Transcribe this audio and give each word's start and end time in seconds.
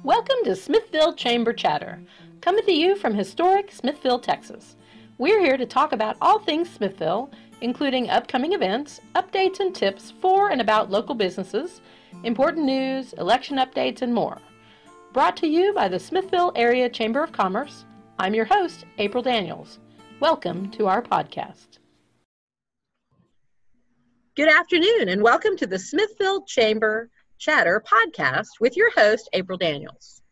Welcome 0.00 0.36
to 0.44 0.56
Smithville 0.56 1.14
Chamber 1.14 1.52
Chatter, 1.52 2.02
coming 2.40 2.64
to 2.64 2.72
you 2.72 2.96
from 2.96 3.14
historic 3.14 3.70
Smithville, 3.70 4.18
Texas. 4.18 4.76
We're 5.18 5.40
here 5.40 5.56
to 5.56 5.66
talk 5.66 5.92
about 5.92 6.16
all 6.20 6.40
things 6.40 6.68
Smithville, 6.68 7.30
including 7.60 8.10
upcoming 8.10 8.52
events, 8.52 9.00
updates 9.14 9.60
and 9.60 9.74
tips 9.74 10.12
for 10.20 10.50
and 10.50 10.60
about 10.60 10.90
local 10.90 11.14
businesses, 11.14 11.80
important 12.24 12.64
news, 12.64 13.12
election 13.12 13.58
updates, 13.58 14.02
and 14.02 14.12
more. 14.12 14.38
Brought 15.12 15.36
to 15.36 15.46
you 15.46 15.72
by 15.72 15.86
the 15.86 16.00
Smithville 16.00 16.52
Area 16.56 16.88
Chamber 16.88 17.22
of 17.22 17.30
Commerce, 17.30 17.84
I'm 18.18 18.34
your 18.34 18.46
host, 18.46 18.84
April 18.98 19.22
Daniels. 19.22 19.78
Welcome 20.18 20.70
to 20.72 20.88
our 20.88 21.02
podcast. 21.02 21.78
Good 24.34 24.48
afternoon, 24.48 25.10
and 25.10 25.22
welcome 25.22 25.56
to 25.58 25.66
the 25.66 25.78
Smithville 25.78 26.42
Chamber 26.46 27.10
Chatter 27.42 27.82
podcast 27.84 28.60
with 28.60 28.76
your 28.76 28.92
host, 28.92 29.28
April 29.32 29.58
Daniels. 29.58 30.22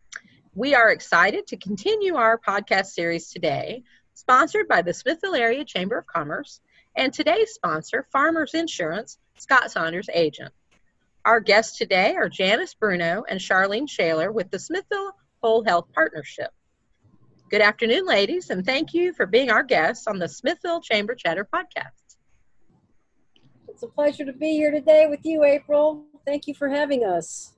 We 0.55 0.77
are 0.77 0.91
excited 0.91 1.45
to 1.48 1.56
continue 1.56 2.14
our 2.14 2.38
podcast 2.38 2.87
series 2.87 3.30
today, 3.30 3.82
sponsored 4.14 4.68
by 4.68 4.82
the 4.82 4.95
Smithville 4.95 5.34
Area 5.34 5.65
Chamber 5.65 5.98
of 5.98 6.06
Commerce, 6.06 6.60
and 6.96 7.12
today's 7.12 7.51
sponsor, 7.51 8.06
Farmers 8.12 8.54
Insurance, 8.54 9.18
Scott 9.38 9.73
Saunders 9.73 10.09
Agent. 10.15 10.52
Our 11.24 11.41
guests 11.41 11.78
today 11.78 12.15
are 12.15 12.28
Janice 12.28 12.74
Bruno 12.74 13.24
and 13.29 13.40
Charlene 13.40 13.90
Shaler 13.90 14.30
with 14.30 14.48
the 14.52 14.60
Smithville 14.60 15.10
Whole 15.42 15.65
Health 15.65 15.88
Partnership. 15.92 16.52
Good 17.51 17.60
afternoon, 17.60 18.06
ladies, 18.06 18.51
and 18.51 18.65
thank 18.65 18.95
you 18.95 19.15
for 19.15 19.27
being 19.27 19.51
our 19.51 19.65
guests 19.65 20.06
on 20.06 20.20
the 20.20 20.29
Smithville 20.29 20.80
Chamber 20.80 21.16
Chatter 21.16 21.45
podcast. 21.52 22.18
It's 23.66 23.82
a 23.82 23.88
pleasure 23.88 24.24
to 24.24 24.32
be 24.32 24.52
here 24.52 24.70
today 24.70 25.09
with 25.09 25.24
you, 25.24 25.42
April. 25.42 26.04
Thank 26.27 26.47
you 26.47 26.55
for 26.55 26.69
having 26.69 27.05
us. 27.05 27.55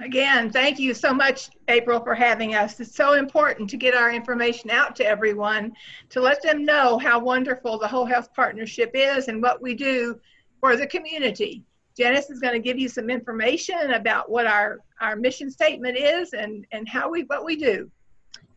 Again, 0.00 0.50
thank 0.50 0.78
you 0.78 0.94
so 0.94 1.12
much, 1.12 1.50
April, 1.66 1.98
for 2.00 2.14
having 2.14 2.54
us. 2.54 2.78
It's 2.78 2.94
so 2.94 3.14
important 3.14 3.68
to 3.70 3.76
get 3.76 3.94
our 3.94 4.12
information 4.12 4.70
out 4.70 4.94
to 4.96 5.04
everyone, 5.04 5.72
to 6.10 6.20
let 6.20 6.40
them 6.40 6.64
know 6.64 6.98
how 6.98 7.18
wonderful 7.18 7.78
the 7.78 7.88
Whole 7.88 8.04
Health 8.04 8.32
Partnership 8.32 8.92
is 8.94 9.26
and 9.26 9.42
what 9.42 9.60
we 9.60 9.74
do 9.74 10.20
for 10.60 10.76
the 10.76 10.86
community. 10.86 11.64
Janice 11.96 12.30
is 12.30 12.38
going 12.38 12.54
to 12.54 12.60
give 12.60 12.78
you 12.78 12.88
some 12.88 13.10
information 13.10 13.92
about 13.92 14.30
what 14.30 14.46
our, 14.46 14.78
our 15.00 15.16
mission 15.16 15.50
statement 15.50 15.98
is 15.98 16.32
and, 16.32 16.64
and 16.70 16.88
how 16.88 17.10
we 17.10 17.22
what 17.22 17.44
we 17.44 17.56
do. 17.56 17.90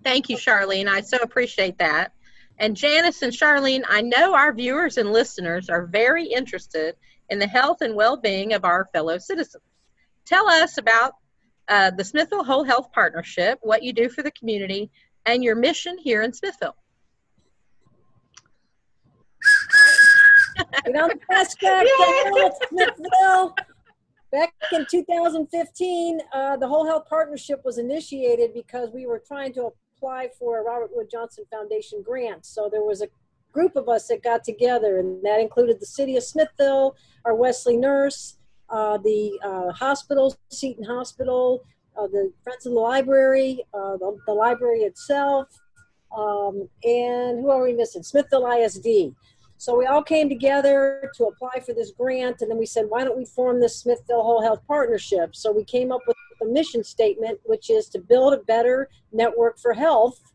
Thank 0.04 0.30
you, 0.30 0.38
Charlene. 0.38 0.88
I 0.88 1.02
so 1.02 1.18
appreciate 1.18 1.80
that. 1.80 2.14
And 2.60 2.78
Janice 2.78 3.24
and 3.24 3.34
Charlene, 3.34 3.84
I 3.90 4.02
know 4.02 4.36
our 4.36 4.54
viewers 4.54 5.00
and 5.00 5.12
listeners 5.12 5.70
are 5.70 5.88
very 5.88 6.26
interested 6.26 6.96
in 7.32 7.40
the 7.40 7.48
health 7.48 7.78
and 7.82 7.96
well 7.96 8.18
being 8.18 8.54
of 8.54 8.64
our 8.64 8.88
fellow 8.94 9.18
citizens. 9.18 9.64
Tell 10.26 10.48
us 10.48 10.78
about 10.78 11.14
uh, 11.68 11.90
the 11.92 12.04
Smithville 12.04 12.44
Whole 12.44 12.64
Health 12.64 12.92
Partnership, 12.92 13.58
what 13.62 13.82
you 13.82 13.94
do 13.94 14.10
for 14.10 14.22
the 14.22 14.32
community, 14.32 14.92
and 15.26 15.44
your 15.44 15.56
mission 15.56 15.98
here 15.98 16.22
in 16.22 16.34
Smithville. 16.34 16.76
you 20.86 20.92
know, 20.92 21.10
press 21.26 21.56
back 21.62 21.88
Smithville. 22.70 23.56
Back 24.32 24.54
in 24.72 24.86
2015, 24.90 26.20
uh, 26.34 26.58
the 26.58 26.68
Whole 26.68 26.86
Health 26.86 27.06
Partnership 27.10 27.62
was 27.66 27.78
initiated 27.78 28.54
because 28.54 28.90
we 28.94 29.06
were 29.06 29.22
trying 29.26 29.54
to 29.54 29.72
apply 29.98 30.30
for 30.40 30.60
a 30.60 30.64
Robert 30.64 30.90
Wood 30.94 31.10
Johnson 31.12 31.46
Foundation 31.52 32.02
grant. 32.02 32.46
So 32.46 32.70
there 32.72 32.84
was 32.84 33.02
a 33.02 33.08
group 33.52 33.76
of 33.76 33.90
us 33.90 34.08
that 34.08 34.24
got 34.24 34.44
together, 34.44 35.00
and 35.00 35.24
that 35.24 35.40
included 35.40 35.80
the 35.80 35.86
city 35.86 36.18
of 36.18 36.24
Smithville, 36.24 36.96
our 37.26 37.36
Wesley 37.36 37.78
nurse, 37.78 38.38
uh, 38.70 38.98
the 38.98 39.38
uh, 39.44 39.72
hospital, 39.72 40.36
Seton 40.50 40.84
Hospital, 40.84 41.64
uh, 41.98 42.08
the 42.08 42.32
Friends 42.44 42.66
of 42.66 42.74
the 42.74 42.80
Library, 42.80 43.64
uh, 43.74 43.98
the, 43.98 44.18
the, 44.26 44.34
library 44.34 44.80
itself, 44.80 45.48
um, 46.18 46.70
and 46.84 47.40
who 47.40 47.50
are 47.50 47.64
we 47.64 47.74
missing? 47.74 48.02
Smithville 48.02 48.50
ISD. 48.50 49.14
So 49.58 49.78
we 49.78 49.86
all 49.86 50.02
came 50.02 50.28
together 50.28 51.12
to 51.18 51.26
apply 51.26 51.62
for 51.64 51.74
this 51.74 51.92
grant, 51.92 52.42
and 52.42 52.50
then 52.50 52.58
we 52.58 52.66
said, 52.66 52.86
why 52.88 53.04
don't 53.04 53.18
we 53.18 53.26
form 53.26 53.60
this 53.60 53.78
Smithville 53.78 54.24
Whole 54.24 54.42
Health 54.42 54.62
Partnership? 54.68 55.36
So 55.36 55.52
we 55.52 55.64
came 55.64 55.92
up 55.92 56.02
with 56.08 56.18
a 56.42 56.46
mission 56.46 56.84
statement, 56.84 57.40
which 57.44 57.70
is 57.70 57.88
to 57.90 58.00
build 58.00 58.34
a 58.34 58.38
better 58.38 58.90
network 59.12 59.60
for 59.60 59.74
health 59.74 60.31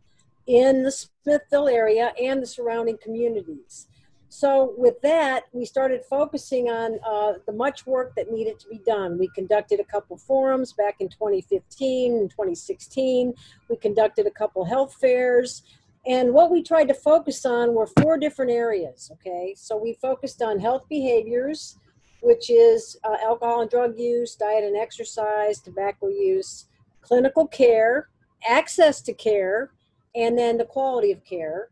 in 0.46 0.82
the 0.82 0.92
Smithville 0.92 1.68
area 1.68 2.12
and 2.22 2.42
the 2.42 2.46
surrounding 2.46 2.98
communities. 3.02 3.88
So, 4.28 4.74
with 4.76 5.00
that, 5.02 5.44
we 5.52 5.64
started 5.64 6.02
focusing 6.04 6.68
on 6.68 6.98
uh, 7.06 7.38
the 7.46 7.52
much 7.52 7.86
work 7.86 8.14
that 8.16 8.30
needed 8.30 8.58
to 8.60 8.68
be 8.68 8.80
done. 8.84 9.18
We 9.18 9.28
conducted 9.34 9.78
a 9.78 9.84
couple 9.84 10.16
forums 10.16 10.72
back 10.72 10.96
in 11.00 11.08
2015 11.08 12.16
and 12.16 12.30
2016. 12.30 13.34
We 13.70 13.76
conducted 13.76 14.26
a 14.26 14.30
couple 14.30 14.64
health 14.64 14.94
fairs. 15.00 15.62
And 16.06 16.32
what 16.34 16.50
we 16.50 16.62
tried 16.62 16.88
to 16.88 16.94
focus 16.94 17.46
on 17.46 17.74
were 17.74 17.88
four 18.00 18.18
different 18.18 18.50
areas, 18.50 19.10
okay? 19.14 19.54
So, 19.56 19.76
we 19.76 19.94
focused 19.94 20.42
on 20.42 20.58
health 20.58 20.86
behaviors, 20.88 21.78
which 22.20 22.50
is 22.50 22.98
uh, 23.04 23.16
alcohol 23.22 23.62
and 23.62 23.70
drug 23.70 23.96
use, 23.96 24.34
diet 24.34 24.64
and 24.64 24.76
exercise, 24.76 25.60
tobacco 25.60 26.08
use, 26.08 26.66
clinical 27.00 27.46
care, 27.46 28.08
access 28.46 29.00
to 29.02 29.12
care, 29.12 29.70
and 30.16 30.36
then 30.36 30.56
the 30.56 30.64
quality 30.64 31.12
of 31.12 31.24
care. 31.24 31.68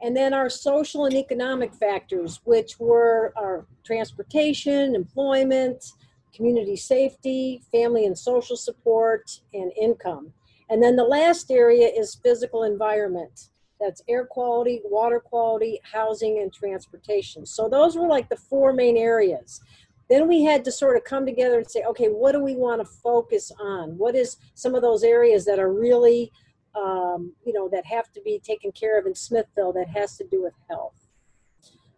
And 0.00 0.16
then 0.16 0.32
our 0.32 0.48
social 0.48 1.04
and 1.04 1.14
economic 1.14 1.74
factors, 1.74 2.40
which 2.44 2.78
were 2.78 3.34
our 3.36 3.66
transportation, 3.84 4.94
employment, 4.94 5.84
community 6.32 6.76
safety, 6.76 7.62
family 7.70 8.06
and 8.06 8.16
social 8.16 8.56
support, 8.56 9.30
and 9.52 9.72
income. 9.78 10.32
And 10.70 10.82
then 10.82 10.96
the 10.96 11.04
last 11.04 11.50
area 11.50 11.88
is 11.88 12.18
physical 12.22 12.62
environment. 12.62 13.48
That's 13.80 14.02
air 14.08 14.24
quality, 14.24 14.80
water 14.84 15.20
quality, 15.20 15.80
housing, 15.82 16.38
and 16.38 16.52
transportation. 16.52 17.44
So 17.44 17.68
those 17.68 17.96
were 17.96 18.06
like 18.06 18.28
the 18.28 18.36
four 18.36 18.72
main 18.72 18.96
areas. 18.96 19.60
Then 20.08 20.28
we 20.28 20.44
had 20.44 20.64
to 20.64 20.72
sort 20.72 20.96
of 20.96 21.04
come 21.04 21.26
together 21.26 21.58
and 21.58 21.70
say, 21.70 21.82
okay, 21.84 22.08
what 22.08 22.32
do 22.32 22.42
we 22.42 22.56
want 22.56 22.80
to 22.80 22.84
focus 22.84 23.50
on? 23.60 23.98
What 23.98 24.14
is 24.14 24.36
some 24.54 24.74
of 24.74 24.82
those 24.82 25.02
areas 25.02 25.44
that 25.44 25.58
are 25.58 25.72
really 25.72 26.30
um, 26.74 27.32
you 27.44 27.52
know, 27.52 27.68
that 27.68 27.84
have 27.86 28.10
to 28.12 28.20
be 28.22 28.38
taken 28.38 28.72
care 28.72 28.98
of 28.98 29.06
in 29.06 29.14
Smithville 29.14 29.72
that 29.72 29.88
has 29.88 30.16
to 30.18 30.24
do 30.24 30.42
with 30.42 30.54
health. 30.68 30.94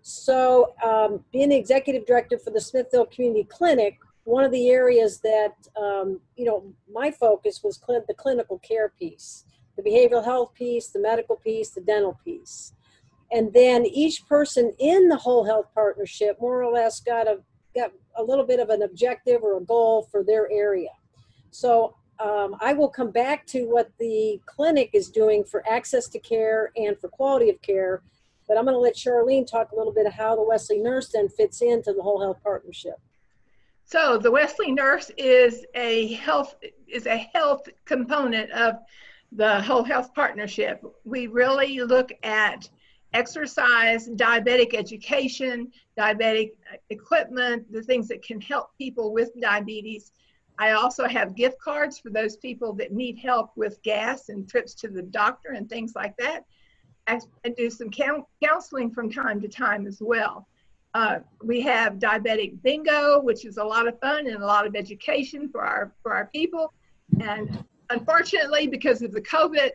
So, 0.03 0.75
um, 0.83 1.25
being 1.33 1.51
the 1.51 1.57
executive 1.57 2.07
director 2.07 2.39
for 2.39 2.51
the 2.51 2.61
Smithville 2.61 3.07
Community 3.07 3.45
Clinic, 3.45 3.99
one 4.25 4.45
of 4.45 4.51
the 4.51 4.69
areas 4.71 5.21
that, 5.21 5.55
um, 5.81 6.21
you 6.37 6.45
know, 6.45 6.73
my 6.93 7.11
focus 7.11 7.63
was 7.63 7.81
cl- 7.85 8.05
the 8.07 8.15
clinical 8.15 8.59
care 8.59 8.93
piece, 8.99 9.45
the 9.77 9.83
behavioral 9.83 10.25
health 10.25 10.55
piece, 10.55 10.89
the 10.89 11.01
medical 11.01 11.37
piece, 11.37 11.71
the 11.71 11.81
dental 11.81 12.19
piece. 12.25 12.73
And 13.31 13.53
then 13.53 13.87
each 13.87 14.27
person 14.27 14.73
in 14.79 15.09
the 15.09 15.17
whole 15.17 15.45
health 15.45 15.67
partnership 15.75 16.37
more 16.41 16.63
or 16.63 16.73
less 16.73 17.01
got 17.01 17.27
a, 17.27 17.39
got 17.75 17.93
a 18.17 18.23
little 18.23 18.45
bit 18.45 18.61
of 18.61 18.69
an 18.71 18.83
objective 18.83 19.43
or 19.43 19.57
a 19.57 19.61
goal 19.61 20.07
for 20.11 20.23
their 20.23 20.51
area. 20.51 20.91
So 21.51 21.97
um, 22.23 22.57
I 22.61 22.73
will 22.73 22.89
come 22.89 23.11
back 23.11 23.47
to 23.47 23.65
what 23.65 23.91
the 23.99 24.41
clinic 24.47 24.91
is 24.93 25.11
doing 25.11 25.43
for 25.43 25.67
access 25.69 26.07
to 26.09 26.21
care 26.21 26.71
and 26.77 26.97
for 26.99 27.09
quality 27.09 27.51
of 27.51 27.61
care. 27.63 28.03
But 28.47 28.57
I'm 28.57 28.65
going 28.65 28.75
to 28.75 28.81
let 28.81 28.95
Charlene 28.95 29.47
talk 29.47 29.73
a 29.73 29.77
little 29.77 29.93
bit 29.93 30.07
of 30.07 30.13
how 30.13 30.37
the 30.37 30.43
Wesley 30.43 30.79
Nurse 30.79 31.09
then 31.09 31.29
fits 31.29 31.63
into 31.63 31.93
the 31.93 32.03
whole 32.03 32.21
health 32.21 32.39
partnership. 32.43 33.01
So 33.85 34.19
the 34.19 34.31
Wesley 34.31 34.71
Nurse 34.71 35.11
is 35.17 35.67
a 35.75 36.13
health 36.15 36.55
is 36.87 37.07
a 37.07 37.29
health 37.35 37.69
component 37.85 38.51
of 38.53 38.77
the 39.33 39.61
whole 39.63 39.83
health 39.83 40.15
partnership. 40.15 40.83
We 41.05 41.27
really 41.27 41.81
look 41.81 42.13
at 42.23 42.69
exercise, 43.13 44.09
diabetic 44.09 44.75
education, 44.75 45.73
diabetic 45.99 46.53
equipment, 46.91 47.71
the 47.73 47.83
things 47.83 48.09
that 48.09 48.23
can 48.23 48.41
help 48.41 48.71
people 48.79 49.13
with 49.13 49.31
diabetes 49.41 50.13
I 50.59 50.73
also 50.73 51.09
have 51.09 51.35
gift 51.35 51.59
cards 51.59 51.99
for 51.99 52.11
those 52.11 52.37
people 52.37 52.73
that 52.75 52.93
need 52.93 53.19
help 53.19 53.51
with 53.57 53.83
gas 53.83 54.29
and 54.29 54.49
trips 54.49 54.75
to 54.77 54.89
the 54.89 55.03
doctor 55.03 55.51
and 55.53 55.69
things 55.69 55.95
like 55.95 56.17
that. 56.19 56.45
I, 57.07 57.21
do 57.57 57.69
some 57.69 57.91
counseling 58.43 58.91
from 58.91 59.11
time 59.11 59.41
to 59.41 59.49
time 59.49 59.87
as 59.87 59.99
well. 60.01 60.47
Uh, 60.95 61.21
we 61.43 61.61
have 61.63 61.95
diabetic 61.95 62.63
bingo, 62.63 63.21
which 63.21 63.45
is 63.45 63.57
a 63.57 63.65
lot 63.65 63.89
of 63.89 63.99
fun 63.99 64.27
and 64.27 64.43
a 64.43 64.47
lot 64.47 64.67
of 64.67 64.77
education 64.77 65.49
for 65.49 65.63
our 65.63 65.93
for 66.03 66.13
our 66.15 66.27
people. 66.27 66.73
And 67.21 67.65
unfortunately, 67.91 68.67
because 68.69 69.03
of 69.03 69.11
the 69.11 69.23
COVID, 69.23 69.71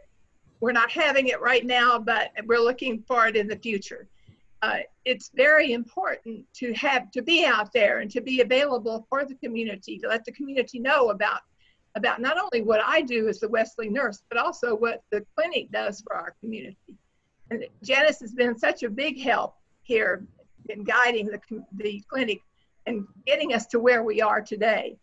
we're 0.60 0.72
not 0.72 0.92
having 0.92 1.28
it 1.28 1.42
right 1.42 1.66
now, 1.66 2.00
but 2.00 2.32
we're 2.46 2.60
looking 2.60 3.04
for 3.08 3.28
it 3.28 3.36
in 3.36 3.48
the 3.48 3.58
future 3.58 4.08
uh, 4.62 4.78
it's 5.06 5.30
very 5.36 5.74
important 5.74 6.44
to 6.54 6.74
have 6.74 7.12
to 7.12 7.22
be 7.22 7.46
out 7.46 7.72
there 7.74 8.00
and 8.00 8.10
to 8.12 8.22
be 8.22 8.42
available 8.42 9.06
for 9.10 9.24
the 9.24 9.36
community 9.36 10.00
to 10.00 10.08
let 10.08 10.26
the 10.26 10.32
community 10.32 10.80
know 10.80 11.10
about 11.10 11.42
about 11.96 12.22
not 12.22 12.38
only 12.38 12.64
what 12.64 12.80
I 12.84 13.02
do 13.02 13.28
as 13.28 13.40
the 13.40 13.50
Wesley 13.50 13.90
nurse, 13.90 14.22
but 14.30 14.38
also 14.38 14.76
what 14.76 15.02
the 15.12 15.26
clinic 15.36 15.72
does 15.72 16.02
for 16.02 16.16
our 16.16 16.36
community. 16.40 16.96
And 17.50 17.66
Janice 17.82 18.20
has 18.20 18.34
been 18.34 18.58
such 18.58 18.84
a 18.84 18.90
big 18.90 19.20
help 19.20 19.56
here 19.82 20.28
in 20.70 20.84
guiding 20.84 21.26
the, 21.28 21.40
the 21.78 22.04
clinic 22.08 22.40
and 22.86 23.08
getting 23.26 23.54
us 23.54 23.66
to 23.68 23.80
where 23.80 24.04
we 24.04 24.22
are 24.22 24.42
today. 24.42 24.98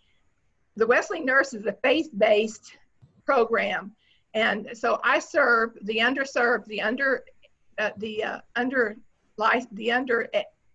the 0.77 0.87
Wesley 0.87 1.21
Nurse 1.21 1.55
is 1.55 1.67
a 1.67 1.77
faith-based 1.83 2.77
program, 3.25 3.93
and 4.35 4.69
so 4.75 5.01
I 5.05 5.19
serve 5.19 5.77
the 5.83 5.99
underserved, 5.99 6.67
the 6.67 6.83
under, 6.83 7.25
uh, 7.79 7.91
the 7.99 8.25
uh, 8.25 8.41
under, 8.56 8.97
the 9.72 9.92
under 9.92 10.28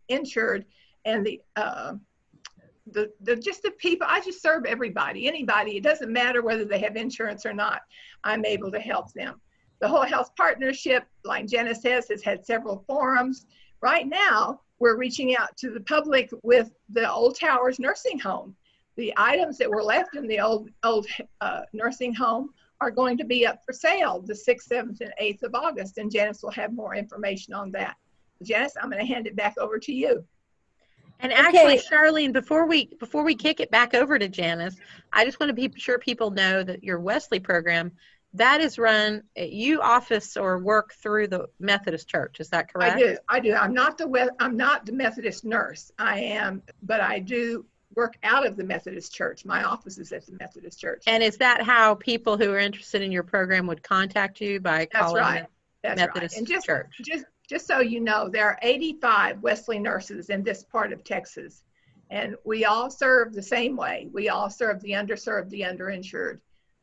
insured, 0.09 0.65
and 1.05 1.25
the 1.25 1.41
uh, 1.55 1.93
the, 2.91 3.11
the 3.21 3.35
just 3.35 3.61
the 3.63 3.71
people 3.71 4.07
i 4.09 4.19
just 4.21 4.41
serve 4.41 4.65
everybody 4.65 5.27
anybody 5.27 5.77
it 5.77 5.83
doesn't 5.83 6.11
matter 6.11 6.41
whether 6.41 6.65
they 6.65 6.79
have 6.79 6.95
insurance 6.95 7.45
or 7.45 7.53
not 7.53 7.81
i'm 8.23 8.45
able 8.45 8.71
to 8.71 8.79
help 8.79 9.13
them. 9.13 9.39
The 9.79 9.87
whole 9.87 10.03
health 10.03 10.31
partnership 10.35 11.05
like 11.23 11.47
jenna 11.47 11.75
says 11.75 12.07
has 12.09 12.23
had 12.23 12.45
several 12.45 12.83
forums. 12.87 13.45
Right 13.81 14.07
now 14.07 14.61
we're 14.79 14.97
reaching 14.97 15.35
out 15.35 15.55
to 15.57 15.71
the 15.71 15.81
public 15.81 16.29
with 16.43 16.71
the 16.89 17.09
old 17.09 17.39
towers 17.39 17.79
nursing 17.79 18.19
home. 18.19 18.55
The 18.95 19.13
items 19.17 19.57
that 19.57 19.69
were 19.69 19.83
left 19.83 20.15
in 20.15 20.27
the 20.27 20.39
old 20.39 20.69
old 20.83 21.07
uh, 21.41 21.61
nursing 21.73 22.13
home 22.13 22.49
are 22.81 22.91
going 22.91 23.17
to 23.17 23.25
be 23.25 23.45
up 23.45 23.63
for 23.65 23.73
sale 23.73 24.21
the 24.21 24.33
6th 24.33 24.69
7th 24.69 25.01
and 25.01 25.13
8th 25.21 25.43
of 25.43 25.55
august 25.55 25.97
and 25.97 26.11
janice 26.11 26.41
will 26.41 26.51
have 26.51 26.73
more 26.73 26.95
information 26.95 27.53
on 27.53 27.71
that 27.71 27.95
janice 28.43 28.73
i'm 28.81 28.89
going 28.89 29.05
to 29.05 29.11
hand 29.11 29.27
it 29.27 29.35
back 29.35 29.57
over 29.57 29.79
to 29.79 29.93
you 29.93 30.23
and 31.21 31.33
actually, 31.33 31.77
okay. 31.77 31.83
Charlene, 31.91 32.31
before 32.31 32.65
we 32.65 32.85
before 32.97 33.25
we 33.25 33.35
kick 33.35 33.59
it 33.59 33.69
back 33.69 33.93
over 33.93 34.17
to 34.17 34.29
Janice, 34.29 34.77
I 35.11 35.25
just 35.25 35.37
want 35.37 35.49
to 35.49 35.53
be 35.53 35.69
sure 35.77 35.99
people 35.99 36.31
know 36.31 36.63
that 36.63 36.81
your 36.81 36.97
Wesley 36.97 37.41
program 37.41 37.91
that 38.33 38.61
is 38.61 38.77
run 38.77 39.23
at 39.35 39.51
you 39.51 39.81
office 39.81 40.37
or 40.37 40.59
work 40.59 40.93
through 40.93 41.27
the 41.27 41.47
Methodist 41.59 42.07
Church. 42.07 42.39
Is 42.39 42.49
that 42.49 42.71
correct? 42.71 42.95
I 42.95 42.99
do. 42.99 43.17
I 43.27 43.39
do. 43.39 43.53
I'm 43.53 43.73
not 43.73 43.97
the 43.97 44.35
I'm 44.39 44.55
not 44.55 44.85
the 44.85 44.91
Methodist 44.91 45.45
nurse. 45.45 45.91
I 45.97 46.19
am, 46.19 46.61
but 46.83 47.01
I 47.01 47.19
do 47.19 47.65
work 47.95 48.17
out 48.23 48.45
of 48.45 48.55
the 48.55 48.63
Methodist 48.63 49.13
Church. 49.13 49.45
My 49.45 49.63
office 49.63 49.97
is 49.97 50.11
at 50.11 50.25
the 50.27 50.33
Methodist 50.39 50.79
Church. 50.79 51.03
And 51.07 51.23
is 51.23 51.37
that 51.37 51.63
how 51.63 51.95
people 51.95 52.37
who 52.37 52.51
are 52.51 52.59
interested 52.59 53.01
in 53.01 53.11
your 53.11 53.23
program 53.23 53.65
would 53.65 53.81
contact 53.81 54.39
you 54.41 54.59
by 54.59 54.87
That's 54.91 55.05
calling 55.05 55.21
right. 55.21 55.41
the 55.81 55.89
That's 55.89 55.99
Methodist 55.99 56.35
right. 56.35 56.37
And 56.37 56.47
just, 56.47 56.65
Church? 56.67 57.01
Just 57.03 57.25
just 57.49 57.65
so 57.65 57.79
you 57.79 57.99
know, 57.99 58.29
there 58.29 58.45
are 58.45 58.59
85 58.61 59.41
Wesley 59.41 59.79
nurses 59.79 60.29
in 60.29 60.43
this 60.43 60.63
part 60.63 60.93
of 60.93 61.03
Texas, 61.03 61.63
and 62.11 62.35
we 62.45 62.65
all 62.65 62.91
serve 62.91 63.33
the 63.33 63.41
same 63.41 63.75
way. 63.75 64.07
We 64.13 64.29
all 64.29 64.49
serve 64.49 64.81
the 64.81 64.91
underserved, 64.91 65.49
the 65.49 65.61
underinsured, 65.61 66.39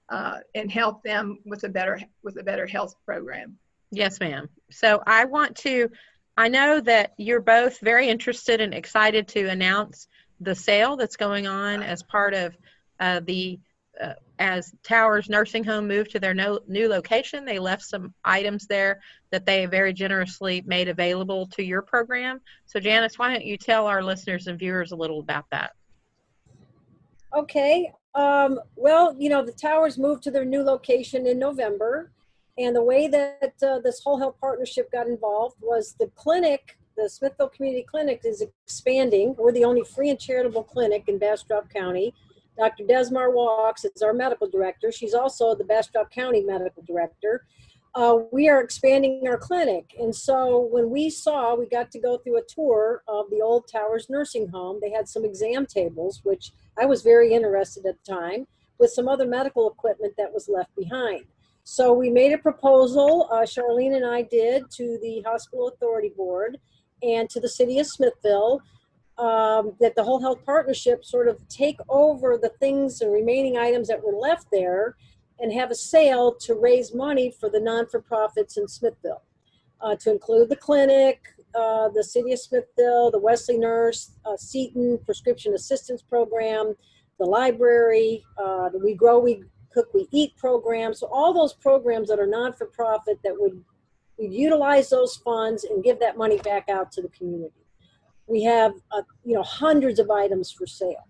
uh, 0.08 0.38
and 0.54 0.70
help 0.70 1.02
them 1.02 1.38
with 1.44 1.64
a 1.64 1.68
better 1.68 2.00
with 2.22 2.36
a 2.38 2.42
better 2.42 2.66
health 2.66 2.94
program. 3.04 3.56
Yes, 3.92 4.18
ma'am. 4.18 4.48
So 4.70 5.02
I 5.06 5.24
want 5.24 5.56
to. 5.58 5.90
I 6.36 6.48
know 6.48 6.80
that 6.80 7.14
you're 7.16 7.40
both 7.40 7.80
very 7.80 8.08
interested 8.08 8.60
and 8.60 8.74
excited 8.74 9.28
to 9.28 9.48
announce 9.48 10.08
the 10.40 10.54
sale 10.54 10.96
that's 10.96 11.16
going 11.16 11.46
on 11.46 11.82
as 11.82 12.02
part 12.02 12.34
of 12.34 12.56
uh, 13.00 13.20
the 13.24 13.58
uh, 14.00 14.14
as 14.38 14.74
Towers 14.82 15.28
Nursing 15.28 15.64
Home 15.64 15.88
moved 15.88 16.10
to 16.10 16.20
their 16.20 16.34
no, 16.34 16.60
new 16.66 16.88
location, 16.88 17.44
they 17.44 17.58
left 17.58 17.82
some 17.84 18.12
items 18.24 18.66
there 18.66 19.00
that 19.30 19.46
they 19.46 19.66
very 19.66 19.92
generously 19.92 20.62
made 20.66 20.88
available 20.88 21.46
to 21.48 21.62
your 21.62 21.82
program. 21.82 22.40
So, 22.66 22.80
Janice, 22.80 23.18
why 23.18 23.32
don't 23.32 23.44
you 23.44 23.56
tell 23.56 23.86
our 23.86 24.02
listeners 24.02 24.46
and 24.46 24.58
viewers 24.58 24.92
a 24.92 24.96
little 24.96 25.20
about 25.20 25.46
that? 25.50 25.72
Okay. 27.34 27.92
Um, 28.14 28.60
well, 28.76 29.14
you 29.18 29.28
know, 29.28 29.44
the 29.44 29.52
Towers 29.52 29.98
moved 29.98 30.22
to 30.24 30.30
their 30.30 30.44
new 30.44 30.62
location 30.62 31.26
in 31.26 31.38
November. 31.38 32.10
And 32.58 32.74
the 32.74 32.82
way 32.82 33.06
that 33.08 33.54
uh, 33.62 33.80
this 33.80 34.00
whole 34.02 34.18
health 34.18 34.36
partnership 34.40 34.90
got 34.90 35.06
involved 35.06 35.56
was 35.60 35.94
the 36.00 36.06
clinic, 36.14 36.78
the 36.96 37.08
Smithville 37.08 37.50
Community 37.50 37.84
Clinic, 37.88 38.22
is 38.24 38.40
expanding. 38.40 39.34
We're 39.36 39.52
the 39.52 39.64
only 39.64 39.84
free 39.84 40.08
and 40.08 40.18
charitable 40.18 40.64
clinic 40.64 41.04
in 41.08 41.18
Bastrop 41.18 41.68
County 41.68 42.14
Dr. 42.58 42.84
Desmar 42.84 43.32
Walks 43.32 43.84
is 43.84 44.02
our 44.02 44.12
medical 44.12 44.48
director. 44.48 44.90
She's 44.90 45.14
also 45.14 45.54
the 45.54 45.64
Bastrop 45.64 46.10
County 46.10 46.42
medical 46.42 46.82
director. 46.82 47.44
Uh, 47.94 48.18
we 48.30 48.48
are 48.48 48.60
expanding 48.60 49.26
our 49.26 49.38
clinic. 49.38 49.94
And 49.98 50.14
so 50.14 50.68
when 50.70 50.90
we 50.90 51.08
saw, 51.08 51.54
we 51.54 51.66
got 51.66 51.90
to 51.92 51.98
go 51.98 52.18
through 52.18 52.38
a 52.38 52.44
tour 52.46 53.02
of 53.08 53.30
the 53.30 53.40
old 53.40 53.68
Towers 53.72 54.08
Nursing 54.10 54.48
Home. 54.48 54.78
They 54.82 54.90
had 54.90 55.08
some 55.08 55.24
exam 55.24 55.64
tables, 55.66 56.20
which 56.22 56.52
I 56.78 56.84
was 56.84 57.02
very 57.02 57.32
interested 57.32 57.86
at 57.86 57.96
the 58.04 58.12
time, 58.12 58.46
with 58.78 58.90
some 58.90 59.08
other 59.08 59.26
medical 59.26 59.70
equipment 59.70 60.14
that 60.18 60.32
was 60.32 60.48
left 60.48 60.76
behind. 60.76 61.24
So 61.64 61.92
we 61.92 62.10
made 62.10 62.32
a 62.32 62.38
proposal, 62.38 63.28
uh, 63.32 63.40
Charlene 63.40 63.96
and 63.96 64.06
I 64.06 64.22
did, 64.22 64.70
to 64.72 64.98
the 65.02 65.22
Hospital 65.26 65.68
Authority 65.68 66.12
Board 66.16 66.58
and 67.02 67.28
to 67.30 67.40
the 67.40 67.48
City 67.48 67.78
of 67.78 67.86
Smithville 67.86 68.60
um, 69.18 69.74
that 69.80 69.94
the 69.96 70.04
whole 70.04 70.20
health 70.20 70.44
partnership 70.44 71.04
sort 71.04 71.28
of 71.28 71.46
take 71.48 71.78
over 71.88 72.38
the 72.40 72.50
things 72.60 73.00
and 73.00 73.12
remaining 73.12 73.56
items 73.56 73.88
that 73.88 74.02
were 74.02 74.12
left 74.12 74.46
there 74.52 74.96
and 75.38 75.52
have 75.52 75.70
a 75.70 75.74
sale 75.74 76.34
to 76.34 76.54
raise 76.54 76.94
money 76.94 77.30
for 77.30 77.48
the 77.48 77.60
non-for-profits 77.60 78.56
in 78.56 78.68
Smithville, 78.68 79.22
uh, 79.80 79.96
to 79.96 80.10
include 80.10 80.48
the 80.48 80.56
clinic, 80.56 81.20
uh, 81.54 81.88
the 81.90 82.04
City 82.04 82.32
of 82.32 82.38
Smithville, 82.38 83.10
the 83.10 83.18
Wesley 83.18 83.58
Nurse, 83.58 84.12
uh, 84.24 84.36
Seton 84.36 84.98
Prescription 85.04 85.54
Assistance 85.54 86.02
Program, 86.02 86.74
the 87.18 87.24
library, 87.24 88.24
uh, 88.38 88.68
the 88.68 88.78
We 88.78 88.94
Grow, 88.94 89.18
We 89.18 89.44
Cook, 89.72 89.92
We 89.94 90.08
Eat 90.10 90.36
program. 90.36 90.92
So 90.94 91.06
all 91.10 91.32
those 91.32 91.54
programs 91.54 92.08
that 92.08 92.18
are 92.18 92.26
non-for-profit 92.26 93.20
that 93.24 93.34
would 93.38 93.62
we'd 94.18 94.32
utilize 94.32 94.88
those 94.88 95.16
funds 95.16 95.64
and 95.64 95.84
give 95.84 96.00
that 96.00 96.16
money 96.16 96.38
back 96.38 96.70
out 96.70 96.90
to 96.92 97.02
the 97.02 97.08
community 97.08 97.65
we 98.26 98.42
have 98.42 98.72
uh, 98.92 99.02
you 99.24 99.34
know 99.34 99.42
hundreds 99.42 99.98
of 99.98 100.10
items 100.10 100.50
for 100.50 100.66
sale. 100.66 101.08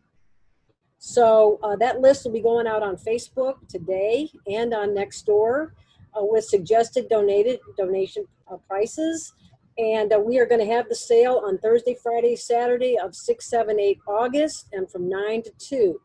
So 0.98 1.58
uh, 1.62 1.76
that 1.76 2.00
list 2.00 2.24
will 2.24 2.32
be 2.32 2.40
going 2.40 2.66
out 2.66 2.82
on 2.82 2.96
facebook 2.96 3.54
today 3.68 4.30
and 4.46 4.72
on 4.74 4.88
nextdoor 4.90 5.70
uh, 6.14 6.24
with 6.24 6.44
suggested 6.44 7.08
donated 7.08 7.60
donation 7.76 8.24
uh, 8.50 8.56
prices. 8.68 9.32
And 9.78 10.10
uh, 10.12 10.18
we 10.18 10.38
are 10.38 10.46
going 10.46 10.66
to 10.66 10.72
have 10.72 10.88
the 10.88 10.94
sale 10.94 11.42
on 11.44 11.58
thursday 11.58 11.96
friday 12.02 12.34
saturday 12.34 12.96
of 12.98 13.14
6 13.14 13.50
7 13.50 13.78
8 13.78 13.98
august 14.08 14.68
and 14.72 14.90
from 14.90 15.08
9 15.08 15.42
to 15.42 15.50
2 15.58 16.00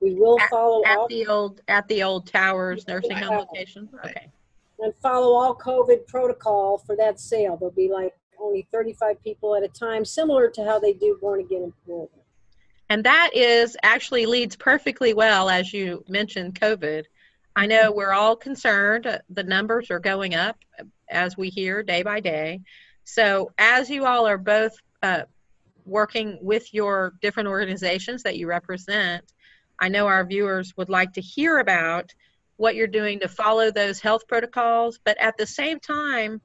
we 0.00 0.14
will 0.14 0.38
at, 0.40 0.50
follow 0.50 0.84
at 0.84 0.98
all, 0.98 1.08
the 1.08 1.26
old 1.26 1.60
at 1.68 1.88
the 1.88 2.02
old 2.02 2.26
towers 2.26 2.86
nursing 2.86 3.16
home 3.16 3.38
location? 3.38 3.88
Okay. 4.04 4.30
And 4.78 4.94
follow 5.02 5.34
all 5.34 5.56
covid 5.56 6.06
protocol 6.06 6.78
for 6.78 6.96
that 6.96 7.18
sale. 7.18 7.56
There'll 7.56 7.74
be 7.74 7.90
like 7.90 8.12
only 8.40 8.66
35 8.72 9.22
people 9.22 9.54
at 9.54 9.62
a 9.62 9.68
time, 9.68 10.04
similar 10.04 10.48
to 10.50 10.64
how 10.64 10.78
they 10.78 10.92
do 10.92 11.18
Born 11.20 11.40
Again 11.40 11.64
Emporium. 11.64 12.08
And 12.88 13.04
that 13.04 13.30
is 13.34 13.76
actually 13.82 14.26
leads 14.26 14.56
perfectly 14.56 15.12
well, 15.12 15.48
as 15.48 15.72
you 15.72 16.04
mentioned, 16.08 16.60
COVID. 16.60 17.04
I 17.56 17.66
know 17.66 17.90
we're 17.90 18.12
all 18.12 18.36
concerned. 18.36 19.20
The 19.30 19.42
numbers 19.42 19.90
are 19.90 19.98
going 19.98 20.34
up 20.34 20.58
as 21.10 21.36
we 21.36 21.48
hear 21.48 21.82
day 21.82 22.02
by 22.02 22.20
day. 22.20 22.60
So, 23.04 23.52
as 23.58 23.88
you 23.88 24.04
all 24.04 24.26
are 24.26 24.38
both 24.38 24.72
uh, 25.02 25.22
working 25.84 26.38
with 26.42 26.72
your 26.74 27.14
different 27.22 27.48
organizations 27.48 28.22
that 28.24 28.36
you 28.36 28.48
represent, 28.48 29.24
I 29.78 29.88
know 29.88 30.06
our 30.06 30.24
viewers 30.24 30.76
would 30.76 30.88
like 30.88 31.14
to 31.14 31.20
hear 31.20 31.58
about 31.58 32.12
what 32.56 32.74
you're 32.74 32.86
doing 32.86 33.20
to 33.20 33.28
follow 33.28 33.70
those 33.70 34.00
health 34.00 34.26
protocols, 34.26 34.98
but 35.04 35.18
at 35.18 35.36
the 35.36 35.46
same 35.46 35.78
time, 35.78 36.40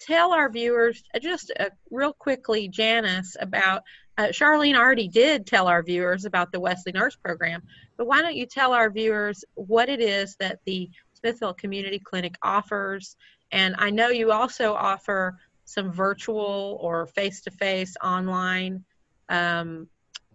tell 0.00 0.32
our 0.32 0.50
viewers 0.50 1.02
uh, 1.14 1.18
just 1.18 1.52
uh, 1.60 1.70
real 1.90 2.12
quickly, 2.12 2.68
Janice, 2.68 3.36
about 3.38 3.82
uh, 4.18 4.28
Charlene 4.28 4.76
already 4.76 5.08
did 5.08 5.46
tell 5.46 5.68
our 5.68 5.82
viewers 5.82 6.24
about 6.24 6.52
the 6.52 6.60
Wesley 6.60 6.92
Nurse 6.92 7.16
Program, 7.16 7.62
but 7.96 8.06
why 8.06 8.22
don't 8.22 8.36
you 8.36 8.46
tell 8.46 8.72
our 8.72 8.90
viewers 8.90 9.44
what 9.54 9.88
it 9.88 10.00
is 10.00 10.36
that 10.40 10.58
the 10.64 10.90
Smithville 11.14 11.54
Community 11.54 11.98
Clinic 11.98 12.34
offers? 12.42 13.16
And 13.52 13.74
I 13.78 13.90
know 13.90 14.08
you 14.08 14.32
also 14.32 14.74
offer 14.74 15.38
some 15.64 15.92
virtual 15.92 16.78
or 16.80 17.06
face 17.06 17.40
to 17.42 17.50
face 17.50 17.96
online 18.02 18.84
um, 19.28 19.88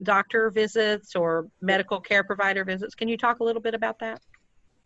doctor 0.04 0.50
visits 0.50 1.16
or 1.16 1.48
medical 1.62 2.00
care 2.00 2.24
provider 2.24 2.64
visits. 2.64 2.96
Can 2.96 3.08
you 3.08 3.18
talk 3.18 3.40
a 3.40 3.44
little 3.44 3.62
bit 3.62 3.74
about 3.74 4.00
that? 4.00 4.22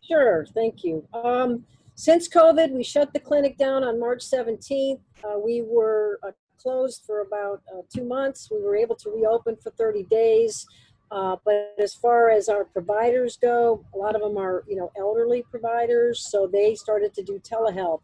Sure, 0.06 0.46
thank 0.54 0.82
you. 0.82 1.06
Um, 1.14 1.64
since 2.00 2.30
COVID, 2.30 2.70
we 2.70 2.82
shut 2.82 3.12
the 3.12 3.20
clinic 3.20 3.58
down 3.58 3.84
on 3.84 4.00
March 4.00 4.20
17th. 4.20 5.00
Uh, 5.22 5.38
we 5.38 5.60
were 5.60 6.18
uh, 6.26 6.30
closed 6.56 7.02
for 7.04 7.20
about 7.20 7.60
uh, 7.70 7.82
two 7.94 8.04
months. 8.04 8.48
We 8.50 8.62
were 8.62 8.74
able 8.74 8.96
to 8.96 9.10
reopen 9.10 9.56
for 9.62 9.70
30 9.72 10.04
days. 10.04 10.66
Uh, 11.10 11.36
but 11.44 11.74
as 11.78 11.92
far 11.92 12.30
as 12.30 12.48
our 12.48 12.64
providers 12.64 13.36
go, 13.36 13.84
a 13.94 13.98
lot 13.98 14.14
of 14.14 14.22
them 14.22 14.38
are, 14.38 14.64
you 14.66 14.76
know, 14.76 14.90
elderly 14.96 15.44
providers, 15.50 16.26
so 16.30 16.46
they 16.50 16.74
started 16.74 17.12
to 17.12 17.22
do 17.22 17.38
telehealth. 17.40 18.00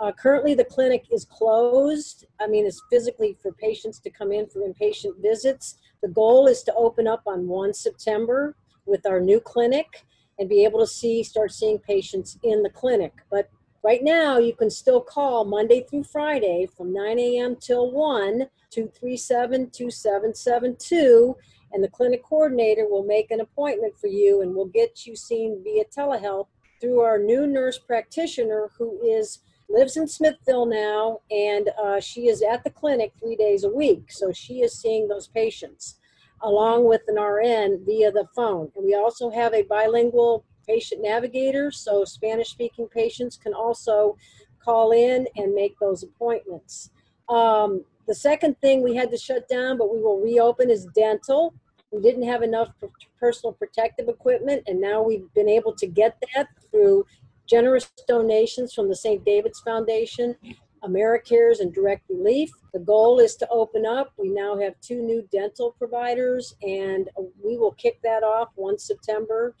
Uh, 0.00 0.10
currently, 0.10 0.54
the 0.54 0.64
clinic 0.64 1.04
is 1.12 1.24
closed. 1.24 2.26
I 2.40 2.48
mean, 2.48 2.66
it's 2.66 2.82
physically 2.90 3.36
for 3.40 3.52
patients 3.52 4.00
to 4.00 4.10
come 4.10 4.32
in 4.32 4.48
for 4.48 4.68
inpatient 4.68 5.22
visits. 5.22 5.76
The 6.02 6.08
goal 6.08 6.48
is 6.48 6.64
to 6.64 6.74
open 6.74 7.06
up 7.06 7.22
on 7.24 7.46
1 7.46 7.72
September 7.72 8.56
with 8.84 9.06
our 9.06 9.20
new 9.20 9.38
clinic 9.38 10.07
and 10.38 10.48
be 10.48 10.64
able 10.64 10.80
to 10.80 10.86
see, 10.86 11.22
start 11.22 11.52
seeing 11.52 11.78
patients 11.78 12.38
in 12.42 12.62
the 12.62 12.70
clinic. 12.70 13.12
But 13.30 13.50
right 13.82 14.02
now, 14.02 14.38
you 14.38 14.54
can 14.54 14.70
still 14.70 15.00
call 15.00 15.44
Monday 15.44 15.84
through 15.88 16.04
Friday 16.04 16.66
from 16.76 16.92
9 16.92 17.18
a.m. 17.18 17.56
till 17.56 17.90
1, 17.90 18.46
237 18.70 19.70
2772, 19.70 21.36
and 21.72 21.84
the 21.84 21.88
clinic 21.88 22.22
coordinator 22.22 22.86
will 22.88 23.04
make 23.04 23.30
an 23.30 23.40
appointment 23.40 23.94
for 23.98 24.06
you 24.06 24.42
and 24.42 24.54
will 24.54 24.66
get 24.66 25.06
you 25.06 25.16
seen 25.16 25.62
via 25.62 25.84
telehealth 25.84 26.46
through 26.80 27.00
our 27.00 27.18
new 27.18 27.46
nurse 27.46 27.78
practitioner 27.78 28.70
who 28.78 29.00
is 29.02 29.40
lives 29.68 29.96
in 29.96 30.08
Smithville 30.08 30.66
now, 30.66 31.20
and 31.30 31.70
uh, 31.82 32.00
she 32.00 32.28
is 32.28 32.42
at 32.42 32.64
the 32.64 32.70
clinic 32.70 33.12
three 33.20 33.36
days 33.36 33.64
a 33.64 33.68
week. 33.68 34.10
So 34.10 34.32
she 34.32 34.60
is 34.60 34.72
seeing 34.72 35.08
those 35.08 35.28
patients 35.28 35.96
along 36.42 36.88
with 36.88 37.02
an 37.08 37.16
RN 37.16 37.84
via 37.84 38.10
the 38.12 38.26
phone. 38.34 38.70
And 38.76 38.84
we 38.84 38.94
also 38.94 39.30
have 39.30 39.54
a 39.54 39.62
bilingual 39.62 40.44
patient 40.66 41.02
navigator, 41.02 41.70
so 41.70 42.04
Spanish 42.04 42.50
speaking 42.50 42.88
patients 42.88 43.36
can 43.36 43.54
also 43.54 44.16
call 44.62 44.92
in 44.92 45.26
and 45.36 45.54
make 45.54 45.78
those 45.80 46.02
appointments. 46.02 46.90
Um, 47.28 47.84
the 48.06 48.14
second 48.14 48.60
thing 48.60 48.82
we 48.82 48.94
had 48.94 49.10
to 49.10 49.18
shut 49.18 49.48
down, 49.48 49.78
but 49.78 49.92
we 49.92 50.00
will 50.00 50.20
reopen, 50.20 50.70
is 50.70 50.86
dental. 50.94 51.54
We 51.90 52.02
didn't 52.02 52.24
have 52.24 52.42
enough 52.42 52.70
personal 53.18 53.52
protective 53.52 54.08
equipment, 54.08 54.62
and 54.66 54.80
now 54.80 55.02
we've 55.02 55.32
been 55.34 55.48
able 55.48 55.74
to 55.74 55.86
get 55.86 56.16
that 56.34 56.48
through 56.70 57.06
generous 57.46 57.90
donations 58.06 58.74
from 58.74 58.88
the 58.88 58.96
St. 58.96 59.24
David's 59.24 59.60
Foundation, 59.60 60.36
AmeriCares, 60.84 61.60
and 61.60 61.72
Direct 61.72 62.08
Relief. 62.08 62.50
The 62.72 62.80
goal 62.80 63.18
is 63.18 63.36
to 63.36 63.48
open 63.48 63.86
up. 63.86 64.12
We 64.16 64.30
now 64.30 64.58
have 64.58 64.74
two 64.80 65.02
new 65.02 65.26
dental 65.32 65.74
providers, 65.78 66.54
and 66.62 67.08
we 67.42 67.56
will 67.56 67.72
kick 67.72 68.00
that 68.02 68.22
off 68.22 68.48
1 68.56 68.78
September, 68.78 69.54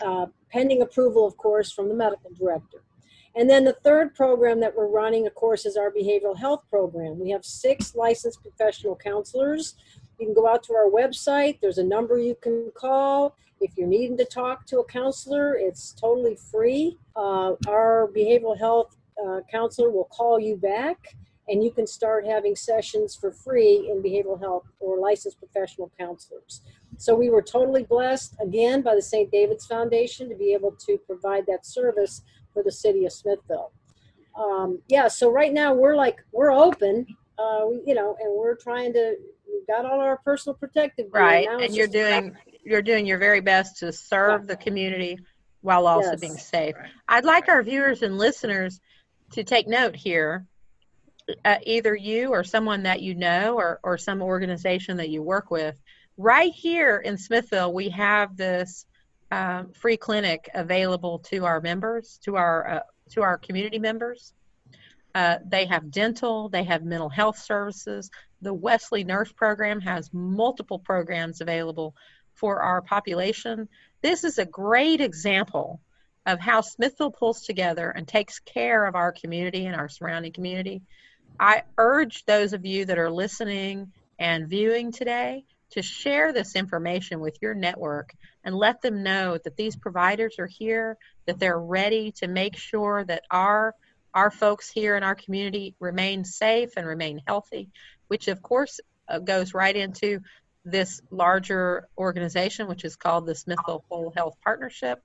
uh, 0.00 0.26
pending 0.50 0.82
approval, 0.82 1.26
of 1.26 1.36
course, 1.36 1.72
from 1.72 1.88
the 1.88 1.94
medical 1.94 2.30
director. 2.38 2.82
And 3.36 3.48
then 3.48 3.64
the 3.64 3.76
third 3.84 4.14
program 4.14 4.60
that 4.60 4.74
we're 4.76 4.88
running, 4.88 5.26
of 5.26 5.34
course, 5.34 5.64
is 5.64 5.76
our 5.76 5.90
behavioral 5.90 6.36
health 6.36 6.64
program. 6.68 7.18
We 7.18 7.30
have 7.30 7.44
six 7.44 7.94
licensed 7.94 8.42
professional 8.42 8.96
counselors. 8.96 9.76
You 10.18 10.26
can 10.26 10.34
go 10.34 10.48
out 10.48 10.62
to 10.64 10.74
our 10.74 10.90
website. 10.90 11.60
There's 11.60 11.78
a 11.78 11.84
number 11.84 12.18
you 12.18 12.34
can 12.34 12.72
call. 12.74 13.36
If 13.60 13.76
you're 13.76 13.86
needing 13.86 14.16
to 14.16 14.24
talk 14.24 14.66
to 14.66 14.80
a 14.80 14.84
counselor, 14.84 15.54
it's 15.54 15.92
totally 15.92 16.36
free. 16.36 16.98
Uh, 17.14 17.54
our 17.68 18.10
behavioral 18.14 18.58
health 18.58 18.96
uh, 19.24 19.40
counselor 19.50 19.90
will 19.90 20.08
call 20.12 20.38
you 20.38 20.56
back 20.56 20.98
and 21.50 21.64
you 21.64 21.70
can 21.70 21.86
start 21.86 22.26
having 22.26 22.54
sessions 22.54 23.16
for 23.16 23.32
free 23.32 23.90
in 23.90 24.02
behavioral 24.02 24.38
health 24.40 24.64
or 24.78 24.98
licensed 24.98 25.38
professional 25.38 25.90
counselors. 25.98 26.62
So 26.96 27.14
we 27.14 27.28
were 27.28 27.42
totally 27.42 27.82
blessed 27.82 28.36
again 28.40 28.82
by 28.82 28.94
the 28.94 29.02
St. 29.02 29.30
David's 29.32 29.66
Foundation 29.66 30.28
to 30.28 30.36
be 30.36 30.52
able 30.54 30.72
to 30.86 30.98
provide 31.06 31.46
that 31.46 31.66
service 31.66 32.22
for 32.54 32.62
the 32.62 32.70
city 32.70 33.04
of 33.04 33.12
Smithville. 33.12 33.72
Um, 34.38 34.80
yeah, 34.88 35.08
so 35.08 35.30
right 35.30 35.52
now 35.52 35.74
we're 35.74 35.96
like 35.96 36.18
we're 36.32 36.52
open, 36.52 37.06
uh, 37.38 37.66
you 37.84 37.94
know, 37.94 38.16
and 38.20 38.32
we're 38.32 38.54
trying 38.54 38.92
to. 38.92 39.16
We've 39.52 39.66
got 39.66 39.84
all 39.84 40.00
our 40.00 40.18
personal 40.18 40.54
protective. 40.54 41.06
Right, 41.10 41.48
and 41.48 41.74
you're 41.74 41.88
doing 41.88 42.36
you're 42.62 42.82
doing 42.82 43.06
your 43.06 43.18
very 43.18 43.40
best 43.40 43.78
to 43.78 43.92
serve 43.92 44.42
yeah. 44.42 44.54
the 44.54 44.56
community 44.56 45.18
while 45.62 45.86
also 45.86 46.10
yes. 46.10 46.20
being 46.20 46.36
safe. 46.36 46.74
I'd 47.08 47.24
like 47.24 47.48
our 47.48 47.62
viewers 47.62 48.02
and 48.02 48.16
listeners 48.16 48.80
to 49.32 49.44
take 49.44 49.68
note 49.68 49.96
here. 49.96 50.46
Uh, 51.44 51.58
either 51.64 51.94
you 51.94 52.30
or 52.30 52.42
someone 52.42 52.82
that 52.82 53.02
you 53.02 53.14
know 53.14 53.54
or, 53.54 53.78
or 53.84 53.96
some 53.96 54.20
organization 54.20 54.96
that 54.96 55.10
you 55.10 55.22
work 55.22 55.48
with 55.48 55.80
right 56.16 56.52
here 56.52 56.96
in 56.96 57.16
smithville 57.16 57.72
we 57.72 57.88
have 57.88 58.36
this 58.36 58.84
um, 59.30 59.70
free 59.72 59.96
clinic 59.96 60.50
available 60.54 61.20
to 61.20 61.44
our 61.44 61.60
members 61.60 62.18
to 62.24 62.34
our 62.34 62.68
uh, 62.68 62.80
to 63.08 63.22
our 63.22 63.38
community 63.38 63.78
members 63.78 64.32
uh, 65.14 65.36
they 65.46 65.66
have 65.66 65.92
dental 65.92 66.48
they 66.48 66.64
have 66.64 66.82
mental 66.82 67.10
health 67.10 67.38
services 67.38 68.10
the 68.42 68.52
wesley 68.52 69.04
nurse 69.04 69.30
program 69.30 69.80
has 69.80 70.10
multiple 70.12 70.80
programs 70.80 71.40
available 71.40 71.94
for 72.40 72.62
our 72.62 72.80
population. 72.80 73.68
This 74.00 74.24
is 74.24 74.38
a 74.38 74.46
great 74.46 75.00
example 75.02 75.80
of 76.26 76.38
how 76.38 76.60
Smithville 76.60 77.10
pulls 77.12 77.42
together 77.42 77.90
and 77.90 78.06
takes 78.06 78.38
care 78.40 78.84
of 78.84 78.94
our 78.94 79.12
community 79.12 79.66
and 79.66 79.76
our 79.76 79.88
surrounding 79.88 80.32
community. 80.32 80.82
I 81.38 81.62
urge 81.78 82.24
those 82.24 82.52
of 82.52 82.66
you 82.66 82.84
that 82.86 82.98
are 82.98 83.10
listening 83.10 83.92
and 84.18 84.48
viewing 84.48 84.92
today 84.92 85.44
to 85.70 85.82
share 85.82 86.32
this 86.32 86.56
information 86.56 87.20
with 87.20 87.38
your 87.40 87.54
network 87.54 88.12
and 88.44 88.54
let 88.54 88.82
them 88.82 89.02
know 89.02 89.38
that 89.42 89.56
these 89.56 89.76
providers 89.76 90.36
are 90.38 90.46
here, 90.46 90.98
that 91.26 91.38
they're 91.38 91.58
ready 91.58 92.12
to 92.12 92.28
make 92.28 92.56
sure 92.56 93.04
that 93.04 93.22
our 93.30 93.74
our 94.12 94.30
folks 94.30 94.68
here 94.68 94.96
in 94.96 95.04
our 95.04 95.14
community 95.14 95.76
remain 95.78 96.24
safe 96.24 96.70
and 96.76 96.84
remain 96.84 97.20
healthy, 97.28 97.70
which 98.08 98.26
of 98.26 98.42
course 98.42 98.80
uh, 99.08 99.20
goes 99.20 99.54
right 99.54 99.76
into 99.76 100.18
this 100.64 101.00
larger 101.12 101.88
organization, 101.96 102.66
which 102.66 102.84
is 102.84 102.96
called 102.96 103.24
the 103.24 103.36
Smithville 103.36 103.84
Whole 103.88 104.12
Health 104.14 104.36
Partnership, 104.42 105.00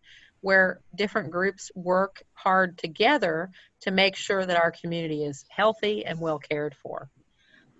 where 0.46 0.80
different 0.94 1.32
groups 1.32 1.72
work 1.74 2.22
hard 2.34 2.78
together 2.78 3.50
to 3.82 3.90
make 3.90 4.16
sure 4.16 4.46
that 4.46 4.62
our 4.62 4.70
community 4.70 5.24
is 5.24 5.44
healthy 5.50 6.06
and 6.06 6.20
well 6.20 6.38
cared 6.38 6.76
for. 6.84 7.10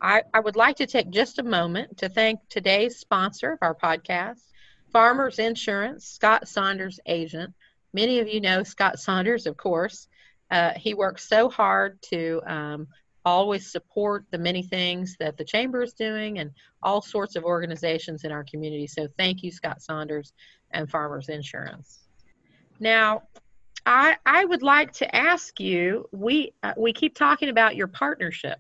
I, 0.02 0.24
I 0.34 0.40
would 0.40 0.56
like 0.56 0.78
to 0.78 0.88
take 0.88 1.12
just 1.12 1.38
a 1.38 1.44
moment 1.44 2.00
to 2.00 2.10
thank 2.10 2.40
today's 2.50 2.98
sponsor 2.98 3.52
of 3.52 3.60
our 3.62 3.76
podcast, 3.76 4.42
Farmers 4.92 5.38
Insurance, 5.38 6.08
Scott 6.08 6.48
Saunders 6.48 7.00
agent. 7.06 7.54
Many 7.94 8.18
of 8.18 8.28
you 8.28 8.42
know 8.42 8.64
Scott 8.64 8.98
Saunders, 8.98 9.46
of 9.46 9.58
course. 9.58 10.08
Uh, 10.50 10.72
he 10.76 10.96
works 10.96 11.30
so 11.30 11.50
hard 11.50 12.02
to 12.10 12.42
um, 12.48 12.88
always 13.24 13.72
support 13.72 14.26
the 14.32 14.40
many 14.40 14.64
things 14.64 15.18
that 15.20 15.38
the 15.38 15.46
chamber 15.46 15.84
is 15.84 15.94
doing 15.94 16.40
and 16.40 16.50
all 16.82 17.04
sorts 17.04 17.36
of 17.36 17.44
organizations 17.44 18.24
in 18.24 18.32
our 18.32 18.44
community. 18.44 18.88
So 18.88 19.08
thank 19.20 19.44
you, 19.44 19.52
Scott 19.52 19.84
Saunders 19.84 20.34
and 20.72 20.90
Farmers 20.90 21.30
Insurance. 21.30 22.05
Now, 22.80 23.24
I, 23.86 24.18
I 24.26 24.46
would 24.46 24.64
like 24.64 24.92
to 24.94 25.16
ask 25.16 25.60
you, 25.60 26.10
we, 26.12 26.54
uh, 26.64 26.74
we 26.76 26.92
keep 26.92 27.16
talking 27.16 27.50
about 27.50 27.76
your 27.76 27.88
partnership. 27.88 28.60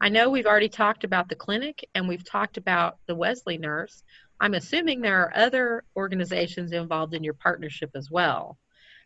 I 0.00 0.08
know 0.08 0.30
we've 0.30 0.46
already 0.46 0.68
talked 0.68 1.04
about 1.04 1.28
the 1.28 1.34
clinic 1.34 1.88
and 1.94 2.06
we've 2.06 2.24
talked 2.24 2.56
about 2.56 2.98
the 3.06 3.14
Wesley 3.14 3.58
nurse. 3.58 4.04
I'm 4.40 4.54
assuming 4.54 5.00
there 5.00 5.22
are 5.22 5.36
other 5.36 5.84
organizations 5.96 6.72
involved 6.72 7.14
in 7.14 7.24
your 7.24 7.34
partnership 7.34 7.90
as 7.94 8.10
well. 8.10 8.58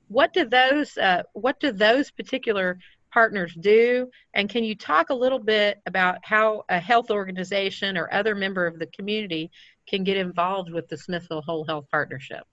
What 0.09 0.35
do 0.35 0.45
those 0.45 0.99
uh, 0.99 1.23
what 1.33 1.59
do 1.59 1.73
those 1.73 2.11
particular 2.11 2.79
partners 3.13 3.55
do? 3.59 4.11
And 4.35 4.51
can 4.51 4.65
you 4.65 4.75
talk 4.75 5.09
a 5.09 5.15
little 5.15 5.39
bit 5.39 5.81
about 5.87 6.19
how 6.23 6.65
a 6.69 6.79
health 6.79 7.11
organization 7.11 7.97
or 7.97 8.13
other 8.13 8.35
member 8.35 8.67
of 8.67 8.79
the 8.79 8.87
community 8.87 9.51
can 9.89 10.05
get 10.05 10.19
involved 10.19 10.71
with 10.71 10.89
the 10.89 10.99
Smithville 10.99 11.43
Whole 11.43 11.65
Health 11.65 11.87
Partnership? 11.91 12.45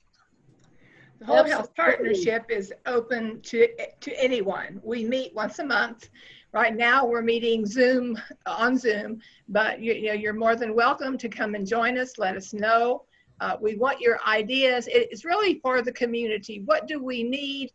The 1.19 1.25
Whole 1.25 1.43
Health 1.43 1.75
Partnership 1.75 2.45
is 2.49 2.73
open 2.85 3.41
to 3.41 3.67
to 3.99 4.23
anyone. 4.23 4.79
We 4.83 5.03
meet 5.03 5.35
once 5.35 5.59
a 5.59 5.65
month. 5.65 6.09
Right 6.53 6.73
now, 6.73 7.05
we're 7.05 7.21
meeting 7.21 7.65
Zoom 7.65 8.17
on 8.45 8.77
Zoom, 8.77 9.19
but 9.49 9.81
you, 9.81 9.93
you 9.93 10.07
know 10.07 10.13
you're 10.13 10.33
more 10.33 10.55
than 10.55 10.73
welcome 10.73 11.17
to 11.17 11.27
come 11.27 11.55
and 11.55 11.67
join 11.67 11.97
us. 11.97 12.17
Let 12.17 12.37
us 12.37 12.53
know. 12.53 13.03
Uh, 13.41 13.57
we 13.59 13.75
want 13.75 13.99
your 13.99 14.19
ideas. 14.25 14.87
It's 14.89 15.25
really 15.25 15.59
for 15.59 15.81
the 15.81 15.91
community. 15.91 16.61
What 16.65 16.87
do 16.87 17.03
we 17.03 17.23
need? 17.23 17.71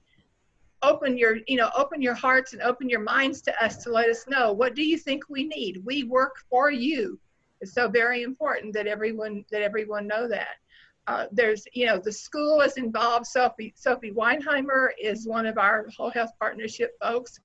open 0.82 1.16
your 1.16 1.38
you 1.46 1.56
know 1.56 1.70
open 1.74 2.02
your 2.02 2.12
hearts 2.12 2.52
and 2.52 2.60
open 2.60 2.90
your 2.90 3.00
minds 3.00 3.40
to 3.40 3.64
us 3.64 3.78
to 3.78 3.90
let 3.90 4.10
us 4.10 4.26
know 4.28 4.52
what 4.52 4.74
do 4.74 4.82
you 4.82 4.98
think 4.98 5.22
we 5.30 5.44
need 5.44 5.82
we 5.86 6.04
work 6.04 6.36
for 6.50 6.70
you 6.70 7.18
it's 7.62 7.72
so 7.72 7.88
very 7.88 8.22
important 8.22 8.70
that 8.74 8.86
everyone 8.86 9.44
that 9.50 9.62
everyone 9.62 10.06
know 10.06 10.28
that 10.28 10.56
uh, 11.06 11.26
there's 11.32 11.64
you 11.72 11.86
know 11.86 11.98
the 11.98 12.12
school 12.12 12.60
is 12.60 12.76
involved 12.76 13.26
sophie 13.26 13.72
sophie 13.76 14.12
weinheimer 14.12 14.88
is 15.00 15.26
one 15.26 15.46
of 15.46 15.58
our 15.58 15.86
whole 15.96 16.10
health 16.10 16.30
partnership 16.40 16.96
folks 17.02 17.40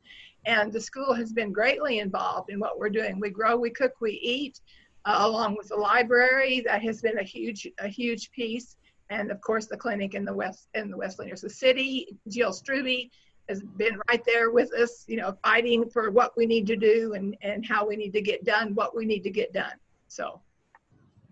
and 0.46 0.72
the 0.72 0.80
school 0.80 1.14
has 1.14 1.34
been 1.34 1.52
greatly 1.52 2.00
involved 2.00 2.50
in 2.50 2.60
what 2.60 2.80
we're 2.80 2.90
doing 2.90 3.20
we 3.20 3.30
grow 3.30 3.58
we 3.58 3.70
cook 3.70 3.94
we 4.00 4.14
eat 4.24 4.62
uh, 5.06 5.18
along 5.20 5.56
with 5.58 5.68
the 5.68 5.76
library 5.76 6.62
that 6.66 6.82
has 6.82 7.02
been 7.02 7.20
a 7.20 7.24
huge 7.24 7.68
a 7.80 7.88
huge 7.88 8.32
piece 8.32 8.78
and 9.10 9.32
of 9.32 9.42
course 9.42 9.66
the 9.66 9.78
clinic 9.78 10.14
in 10.14 10.24
the 10.24 10.34
west 10.34 10.68
in 10.74 10.90
the 10.90 10.98
Wesley 10.98 11.28
Nurses 11.28 11.58
City. 11.58 12.18
Jill 12.28 12.52
Struby 12.52 13.10
has 13.48 13.64
been 13.78 14.00
right 14.08 14.24
there 14.26 14.52
with 14.52 14.72
us, 14.74 15.06
you 15.08 15.18
know, 15.18 15.36
fighting 15.44 15.90
for 15.90 16.12
what 16.12 16.38
we 16.38 16.46
need 16.46 16.68
to 16.68 16.76
do 16.76 17.14
and, 17.14 17.36
and 17.42 17.66
how 17.66 17.88
we 17.88 17.96
need 17.96 18.14
to 18.14 18.22
get 18.22 18.46
done, 18.46 18.76
what 18.76 18.96
we 18.96 19.06
need 19.06 19.24
to 19.24 19.32
get 19.32 19.54
done. 19.54 19.74
So. 20.08 20.42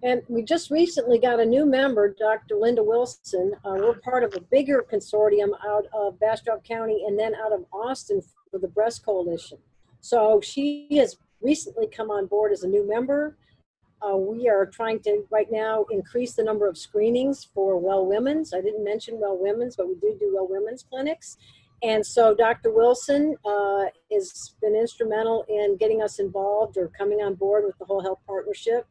And 0.04 0.22
we 0.28 0.44
just 0.44 0.70
recently 0.70 1.18
got 1.18 1.40
a 1.40 1.46
new 1.46 1.66
member, 1.66 2.14
Dr. 2.14 2.56
Linda 2.56 2.84
Wilson. 2.84 3.54
Uh, 3.66 3.78
we're 3.78 4.00
part 4.00 4.24
of 4.24 4.36
a 4.36 4.42
bigger 4.42 4.86
consortium 4.92 5.50
out 5.68 5.86
of 5.92 6.20
Bastrop 6.20 6.64
County 6.64 7.04
and 7.08 7.18
then 7.18 7.34
out 7.34 7.52
of 7.52 7.66
Austin 7.74 8.22
for 8.52 8.60
the 8.60 8.68
Breast 8.68 9.04
Coalition. 9.04 9.58
So 10.00 10.40
she 10.42 10.88
has 10.98 11.18
recently 11.42 11.88
come 11.88 12.12
on 12.12 12.28
board 12.28 12.52
as 12.52 12.64
a 12.64 12.68
new 12.68 12.88
member. 12.88 13.38
Uh, 14.00 14.16
we 14.16 14.48
are 14.48 14.68
trying 14.68 15.00
to 15.00 15.26
right 15.32 15.52
now 15.52 15.86
increase 15.90 16.34
the 16.34 16.44
number 16.44 16.68
of 16.68 16.78
screenings 16.78 17.48
for 17.56 17.80
well 17.80 18.06
women's. 18.06 18.54
I 18.54 18.62
didn't 18.62 18.84
mention 18.84 19.20
well 19.20 19.38
women's, 19.40 19.76
but 19.76 19.88
we 19.88 19.96
do 19.96 20.16
do 20.20 20.32
well 20.36 20.48
women's 20.48 20.84
clinics. 20.84 21.38
And 21.82 22.06
so 22.06 22.36
Dr. 22.36 22.72
Wilson 22.72 23.36
uh, 23.46 23.86
has 24.12 24.56
been 24.62 24.76
instrumental 24.76 25.46
in 25.50 25.78
getting 25.78 26.04
us 26.04 26.20
involved 26.20 26.78
or 26.78 26.90
coming 26.90 27.20
on 27.20 27.34
board 27.36 27.66
with 27.66 27.78
the 27.80 27.86
Whole 27.86 28.02
Health 28.02 28.20
Partnership. 28.28 28.88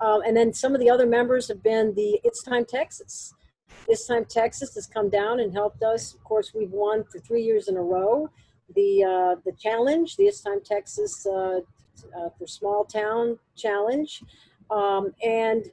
Um, 0.00 0.22
and 0.26 0.36
then 0.36 0.52
some 0.52 0.74
of 0.74 0.80
the 0.80 0.90
other 0.90 1.06
members 1.06 1.48
have 1.48 1.62
been 1.62 1.94
the 1.94 2.20
It's 2.22 2.42
Time 2.42 2.64
Texas. 2.64 3.34
It's 3.88 4.06
Time 4.06 4.24
Texas 4.24 4.74
has 4.74 4.86
come 4.86 5.08
down 5.08 5.40
and 5.40 5.52
helped 5.52 5.82
us. 5.82 6.14
Of 6.14 6.24
course, 6.24 6.52
we've 6.54 6.70
won 6.70 7.04
for 7.04 7.18
three 7.18 7.42
years 7.42 7.68
in 7.68 7.76
a 7.76 7.82
row 7.82 8.30
the 8.74 9.04
uh, 9.04 9.40
the 9.44 9.52
challenge, 9.52 10.16
the 10.16 10.24
It's 10.24 10.40
Time 10.40 10.60
Texas 10.64 11.26
uh, 11.26 11.60
uh, 12.18 12.28
for 12.38 12.46
Small 12.46 12.84
Town 12.84 13.38
Challenge, 13.56 14.22
um, 14.70 15.14
and 15.22 15.70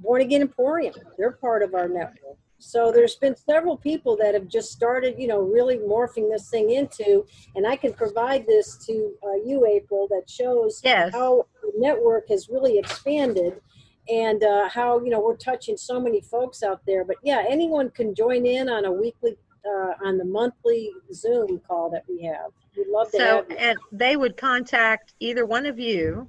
Born 0.00 0.22
Again 0.22 0.42
Emporium. 0.42 0.94
They're 1.18 1.32
part 1.32 1.62
of 1.62 1.74
our 1.74 1.88
network. 1.88 2.38
So 2.58 2.90
there's 2.90 3.16
been 3.16 3.36
several 3.36 3.76
people 3.76 4.16
that 4.16 4.32
have 4.32 4.48
just 4.48 4.72
started, 4.72 5.16
you 5.18 5.26
know, 5.26 5.40
really 5.40 5.76
morphing 5.76 6.30
this 6.30 6.48
thing 6.48 6.70
into, 6.70 7.26
and 7.54 7.66
I 7.66 7.76
can 7.76 7.92
provide 7.92 8.46
this 8.46 8.78
to 8.86 9.12
uh, 9.22 9.34
you, 9.44 9.66
April, 9.66 10.08
that 10.08 10.30
shows 10.30 10.80
Yes. 10.82 11.12
how 11.12 11.46
network 11.76 12.28
has 12.28 12.48
really 12.48 12.78
expanded 12.78 13.60
and 14.08 14.42
uh, 14.44 14.68
how 14.68 15.00
you 15.02 15.10
know 15.10 15.20
we're 15.20 15.36
touching 15.36 15.76
so 15.76 15.98
many 16.00 16.20
folks 16.20 16.62
out 16.62 16.80
there. 16.86 17.04
But 17.04 17.16
yeah, 17.22 17.44
anyone 17.48 17.90
can 17.90 18.14
join 18.14 18.44
in 18.46 18.68
on 18.68 18.84
a 18.84 18.92
weekly, 18.92 19.36
uh, 19.66 19.92
on 20.04 20.18
the 20.18 20.24
monthly 20.24 20.90
Zoom 21.12 21.60
call 21.66 21.90
that 21.90 22.04
we 22.08 22.22
have. 22.24 22.50
We'd 22.76 22.88
love 22.88 23.10
to 23.12 23.18
So, 23.18 23.44
and 23.58 23.78
they 23.92 24.16
would 24.16 24.36
contact 24.36 25.14
either 25.20 25.46
one 25.46 25.64
of 25.66 25.78
you 25.78 26.28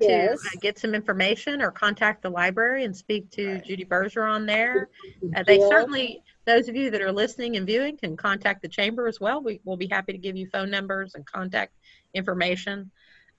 to 0.00 0.06
Yes. 0.08 0.44
uh, 0.44 0.58
get 0.60 0.78
some 0.78 0.94
information 0.94 1.62
or 1.62 1.70
contact 1.70 2.22
the 2.22 2.30
library 2.30 2.84
and 2.84 2.94
speak 2.94 3.30
to 3.30 3.54
Right. 3.54 3.64
Judy 3.64 3.84
Bergeron 3.84 4.46
there. 4.46 4.88
Uh, 5.34 5.42
they 5.42 5.58
Yeah. 5.58 5.68
certainly, 5.68 6.22
those 6.44 6.68
of 6.68 6.76
you 6.76 6.90
that 6.90 7.00
are 7.00 7.10
listening 7.10 7.56
and 7.56 7.66
viewing 7.66 7.96
can 7.96 8.16
contact 8.16 8.60
the 8.62 8.68
chamber 8.68 9.06
as 9.08 9.20
well. 9.20 9.42
We 9.42 9.60
will 9.64 9.78
be 9.78 9.88
happy 9.88 10.12
to 10.12 10.18
give 10.18 10.36
you 10.36 10.48
phone 10.50 10.70
numbers 10.70 11.14
and 11.14 11.24
contact 11.26 11.72
information. 12.14 12.90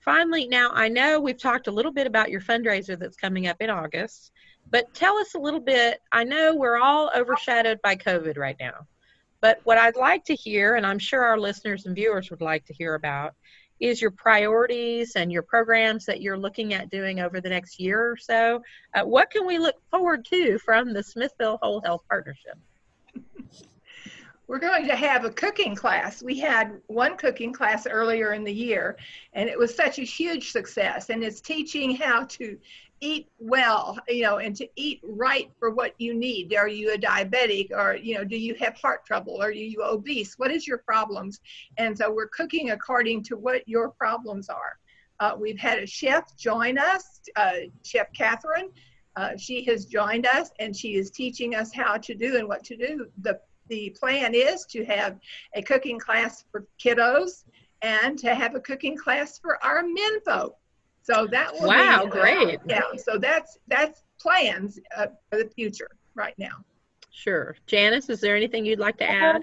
Finally, 0.04 0.48
now 0.48 0.70
I 0.72 0.88
know 0.88 1.20
we've 1.20 1.40
talked 1.40 1.66
a 1.66 1.72
little 1.72 1.92
bit 1.92 2.06
about 2.06 2.30
your 2.30 2.40
fundraiser 2.40 2.98
that's 2.98 3.16
coming 3.16 3.46
up 3.46 3.56
in 3.60 3.70
August, 3.70 4.32
but 4.70 4.92
tell 4.94 5.16
us 5.16 5.34
a 5.34 5.38
little 5.38 5.60
bit. 5.60 6.00
I 6.12 6.24
know 6.24 6.54
we're 6.54 6.78
all 6.78 7.10
overshadowed 7.14 7.80
by 7.82 7.96
COVID 7.96 8.38
right 8.38 8.56
now, 8.60 8.86
but 9.40 9.60
what 9.64 9.78
I'd 9.78 9.96
like 9.96 10.24
to 10.26 10.34
hear, 10.34 10.76
and 10.76 10.86
I'm 10.86 10.98
sure 10.98 11.24
our 11.24 11.38
listeners 11.38 11.86
and 11.86 11.94
viewers 11.94 12.30
would 12.30 12.40
like 12.40 12.64
to 12.66 12.74
hear 12.74 12.94
about, 12.94 13.34
is 13.80 14.00
your 14.00 14.10
priorities 14.10 15.14
and 15.14 15.30
your 15.30 15.42
programs 15.42 16.06
that 16.06 16.20
you're 16.20 16.38
looking 16.38 16.74
at 16.74 16.90
doing 16.90 17.20
over 17.20 17.40
the 17.40 17.48
next 17.48 17.78
year 17.78 18.10
or 18.10 18.16
so. 18.16 18.62
Uh, 18.94 19.02
what 19.02 19.30
can 19.30 19.46
we 19.46 19.58
look 19.58 19.76
forward 19.90 20.24
to 20.24 20.58
from 20.58 20.92
the 20.92 21.02
Smithville 21.02 21.58
Whole 21.62 21.80
Health 21.80 22.02
Partnership? 22.08 22.58
We're 24.48 24.58
going 24.58 24.86
to 24.86 24.96
have 24.96 25.26
a 25.26 25.30
cooking 25.30 25.74
class. 25.74 26.22
We 26.22 26.38
had 26.38 26.80
one 26.86 27.18
cooking 27.18 27.52
class 27.52 27.86
earlier 27.86 28.32
in 28.32 28.44
the 28.44 28.52
year, 28.52 28.96
and 29.34 29.46
it 29.46 29.58
was 29.58 29.74
such 29.74 29.98
a 29.98 30.02
huge 30.02 30.52
success. 30.52 31.10
And 31.10 31.22
it's 31.22 31.42
teaching 31.42 31.94
how 31.94 32.24
to 32.24 32.56
eat 33.02 33.28
well, 33.38 33.98
you 34.08 34.22
know, 34.22 34.38
and 34.38 34.56
to 34.56 34.66
eat 34.74 35.00
right 35.04 35.50
for 35.58 35.70
what 35.70 35.94
you 35.98 36.14
need. 36.14 36.54
Are 36.54 36.66
you 36.66 36.94
a 36.94 36.98
diabetic, 36.98 37.72
or 37.72 37.94
you 37.94 38.14
know, 38.14 38.24
do 38.24 38.38
you 38.38 38.54
have 38.54 38.74
heart 38.78 39.04
trouble? 39.04 39.40
Are 39.42 39.52
you 39.52 39.82
obese? 39.84 40.38
What 40.38 40.50
is 40.50 40.66
your 40.66 40.78
problems? 40.78 41.40
And 41.76 41.96
so 41.96 42.10
we're 42.10 42.28
cooking 42.28 42.70
according 42.70 43.24
to 43.24 43.36
what 43.36 43.68
your 43.68 43.90
problems 43.90 44.48
are. 44.48 44.78
Uh, 45.20 45.36
we've 45.38 45.58
had 45.58 45.78
a 45.78 45.86
chef 45.86 46.34
join 46.38 46.78
us, 46.78 47.20
uh, 47.36 47.52
Chef 47.84 48.10
Catherine. 48.14 48.70
Uh, 49.14 49.36
she 49.36 49.64
has 49.64 49.84
joined 49.84 50.26
us, 50.26 50.50
and 50.58 50.74
she 50.74 50.94
is 50.94 51.10
teaching 51.10 51.54
us 51.54 51.70
how 51.74 51.98
to 51.98 52.14
do 52.14 52.36
and 52.36 52.48
what 52.48 52.64
to 52.64 52.76
do. 52.76 53.08
The 53.20 53.40
the 53.68 53.94
plan 53.98 54.34
is 54.34 54.64
to 54.66 54.84
have 54.84 55.18
a 55.54 55.62
cooking 55.62 55.98
class 55.98 56.44
for 56.50 56.66
kiddos 56.82 57.44
and 57.82 58.18
to 58.18 58.34
have 58.34 58.54
a 58.54 58.60
cooking 58.60 58.96
class 58.96 59.38
for 59.38 59.62
our 59.64 59.82
men 59.82 60.20
folk. 60.24 60.56
So 61.02 61.26
that 61.30 61.52
will 61.54 61.68
Wow, 61.68 62.04
be, 62.04 62.08
uh, 62.08 62.10
great. 62.10 62.60
yeah, 62.68 62.82
so 62.96 63.18
that's 63.18 63.58
that's 63.68 64.02
plans 64.20 64.78
uh, 64.96 65.06
for 65.30 65.38
the 65.42 65.48
future 65.48 65.88
right 66.14 66.34
now. 66.38 66.64
Sure. 67.10 67.56
Janice, 67.66 68.10
is 68.10 68.20
there 68.20 68.36
anything 68.36 68.66
you'd 68.66 68.78
like 68.78 68.98
to 68.98 69.08
add? 69.10 69.42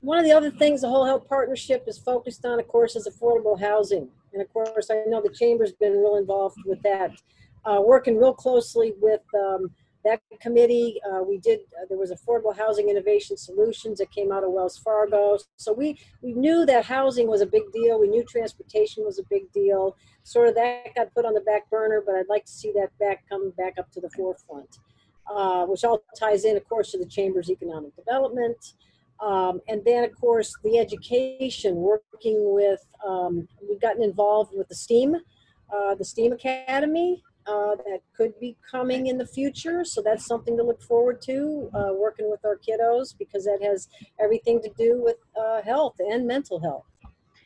One 0.00 0.18
of 0.18 0.24
the 0.24 0.32
other 0.32 0.50
things 0.50 0.82
the 0.82 0.88
Whole 0.88 1.04
Health 1.06 1.26
Partnership 1.28 1.84
is 1.86 1.98
focused 1.98 2.44
on, 2.44 2.58
of 2.58 2.68
course, 2.68 2.96
is 2.96 3.08
affordable 3.08 3.58
housing. 3.58 4.08
And 4.32 4.42
of 4.42 4.52
course, 4.52 4.90
I 4.90 5.04
know 5.06 5.22
the 5.22 5.30
Chamber's 5.32 5.72
been 5.72 5.92
real 5.92 6.16
involved 6.16 6.58
with 6.66 6.82
that, 6.82 7.12
uh, 7.64 7.80
working 7.80 8.18
real 8.18 8.34
closely 8.34 8.92
with 9.00 9.22
um, 9.34 9.70
that 10.04 10.20
committee. 10.40 11.00
Uh, 11.10 11.22
we 11.22 11.38
did, 11.38 11.60
uh, 11.80 11.86
there 11.88 11.98
was 11.98 12.12
Affordable 12.12 12.56
Housing 12.56 12.88
Innovation 12.88 13.36
Solutions 13.36 13.98
that 13.98 14.10
came 14.10 14.30
out 14.30 14.44
of 14.44 14.50
Wells 14.52 14.78
Fargo. 14.78 15.38
So 15.56 15.72
we, 15.72 15.98
we 16.22 16.32
knew 16.32 16.66
that 16.66 16.84
housing 16.84 17.26
was 17.26 17.40
a 17.40 17.46
big 17.46 17.72
deal. 17.72 17.98
We 17.98 18.08
knew 18.08 18.24
transportation 18.24 19.04
was 19.04 19.18
a 19.18 19.24
big 19.30 19.50
deal. 19.52 19.96
Sort 20.22 20.48
of 20.48 20.54
that 20.56 20.94
got 20.94 21.12
put 21.14 21.24
on 21.24 21.34
the 21.34 21.40
back 21.40 21.68
burner, 21.70 22.02
but 22.04 22.14
I'd 22.14 22.28
like 22.28 22.44
to 22.44 22.52
see 22.52 22.72
that 22.72 22.96
back 22.98 23.24
come 23.28 23.50
back 23.56 23.74
up 23.78 23.90
to 23.92 24.00
the 24.00 24.10
forefront, 24.10 24.78
uh, 25.30 25.64
which 25.66 25.84
all 25.84 26.02
ties 26.18 26.44
in, 26.44 26.56
of 26.56 26.68
course, 26.68 26.92
to 26.92 26.98
the 26.98 27.06
Chamber's 27.06 27.50
economic 27.50 27.96
development. 27.96 28.74
Um, 29.20 29.60
and 29.68 29.82
then, 29.84 30.04
of 30.04 30.18
course, 30.20 30.54
the 30.64 30.78
education, 30.78 31.76
working 31.76 32.52
with, 32.52 32.84
um, 33.06 33.48
we've 33.66 33.80
gotten 33.80 34.02
involved 34.02 34.52
with 34.54 34.68
the 34.68 34.74
STEAM, 34.74 35.16
uh, 35.74 35.94
the 35.94 36.04
STEAM 36.04 36.32
Academy 36.32 37.22
uh, 37.46 37.76
that 37.76 38.00
could 38.16 38.38
be 38.40 38.56
coming 38.70 39.08
in 39.08 39.18
the 39.18 39.26
future. 39.26 39.84
So 39.84 40.00
that's 40.02 40.26
something 40.26 40.56
to 40.56 40.62
look 40.62 40.82
forward 40.82 41.20
to, 41.22 41.70
uh, 41.74 41.92
working 41.94 42.30
with 42.30 42.44
our 42.44 42.56
kiddos, 42.56 43.14
because 43.18 43.44
that 43.44 43.60
has 43.62 43.88
everything 44.18 44.62
to 44.62 44.70
do 44.78 45.02
with 45.02 45.16
uh, 45.38 45.62
health 45.62 45.96
and 45.98 46.26
mental 46.26 46.58
health. 46.60 46.84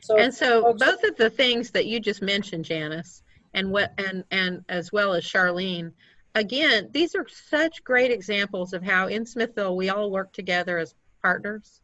So, 0.01 0.17
And 0.17 0.33
so 0.33 0.61
folks- 0.61 0.83
both 0.85 1.03
of 1.03 1.15
the 1.17 1.29
things 1.29 1.71
that 1.71 1.85
you 1.85 1.99
just 1.99 2.21
mentioned, 2.21 2.65
Janice, 2.65 3.23
and 3.53 3.71
what 3.71 3.91
and 3.97 4.23
and 4.31 4.63
as 4.69 4.91
well 4.91 5.13
as 5.13 5.23
Charlene, 5.25 5.91
again, 6.35 6.89
these 6.91 7.15
are 7.15 7.27
such 7.27 7.83
great 7.83 8.11
examples 8.11 8.73
of 8.73 8.83
how 8.83 9.07
in 9.07 9.25
Smithville 9.25 9.75
we 9.75 9.89
all 9.89 10.11
work 10.11 10.31
together 10.31 10.77
as 10.77 10.95
partners. 11.21 11.81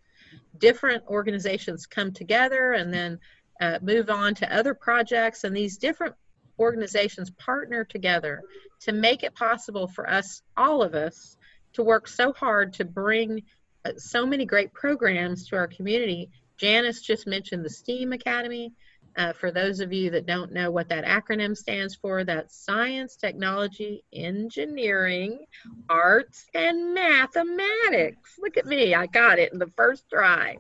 Different 0.60 1.04
organizations 1.08 1.86
come 1.86 2.12
together 2.14 2.74
and 2.74 2.94
then 2.94 3.20
uh, 3.62 3.80
move 3.82 4.10
on 4.10 4.36
to 4.36 4.56
other 4.56 4.74
projects, 4.74 5.44
and 5.44 5.56
these 5.56 5.78
different 5.78 6.16
organizations 6.60 7.30
partner 7.32 7.84
together 7.84 8.42
to 8.82 8.92
make 8.92 9.24
it 9.24 9.36
possible 9.36 9.88
for 9.88 10.10
us, 10.10 10.42
all 10.56 10.82
of 10.84 10.94
us, 10.94 11.38
to 11.74 11.84
work 11.84 12.08
so 12.08 12.34
hard 12.34 12.74
to 12.74 12.86
bring 12.86 13.44
uh, 13.84 13.92
so 13.98 14.26
many 14.26 14.46
great 14.46 14.74
programs 14.74 15.48
to 15.48 15.56
our 15.56 15.68
community. 15.68 16.30
Janice 16.58 17.02
just 17.02 17.28
mentioned 17.28 17.66
the 17.66 17.70
STEAM 17.70 18.14
Academy. 18.14 18.74
Uh, 19.18 19.32
for 19.32 19.50
those 19.50 19.80
of 19.80 19.94
you 19.94 20.10
that 20.12 20.26
don't 20.26 20.52
know 20.52 20.70
what 20.70 20.90
that 20.90 21.06
acronym 21.06 21.56
stands 21.56 21.96
for, 21.96 22.26
that's 22.26 22.66
Science, 22.66 23.16
Technology, 23.16 24.04
Engineering, 24.12 25.46
Arts, 25.90 26.46
and 26.54 26.94
Mathematics. 26.94 28.34
Look 28.40 28.58
at 28.58 28.66
me, 28.66 28.94
I 28.94 29.06
got 29.06 29.40
it 29.40 29.54
in 29.54 29.60
the 29.60 29.72
first 29.78 30.04
try. 30.10 30.58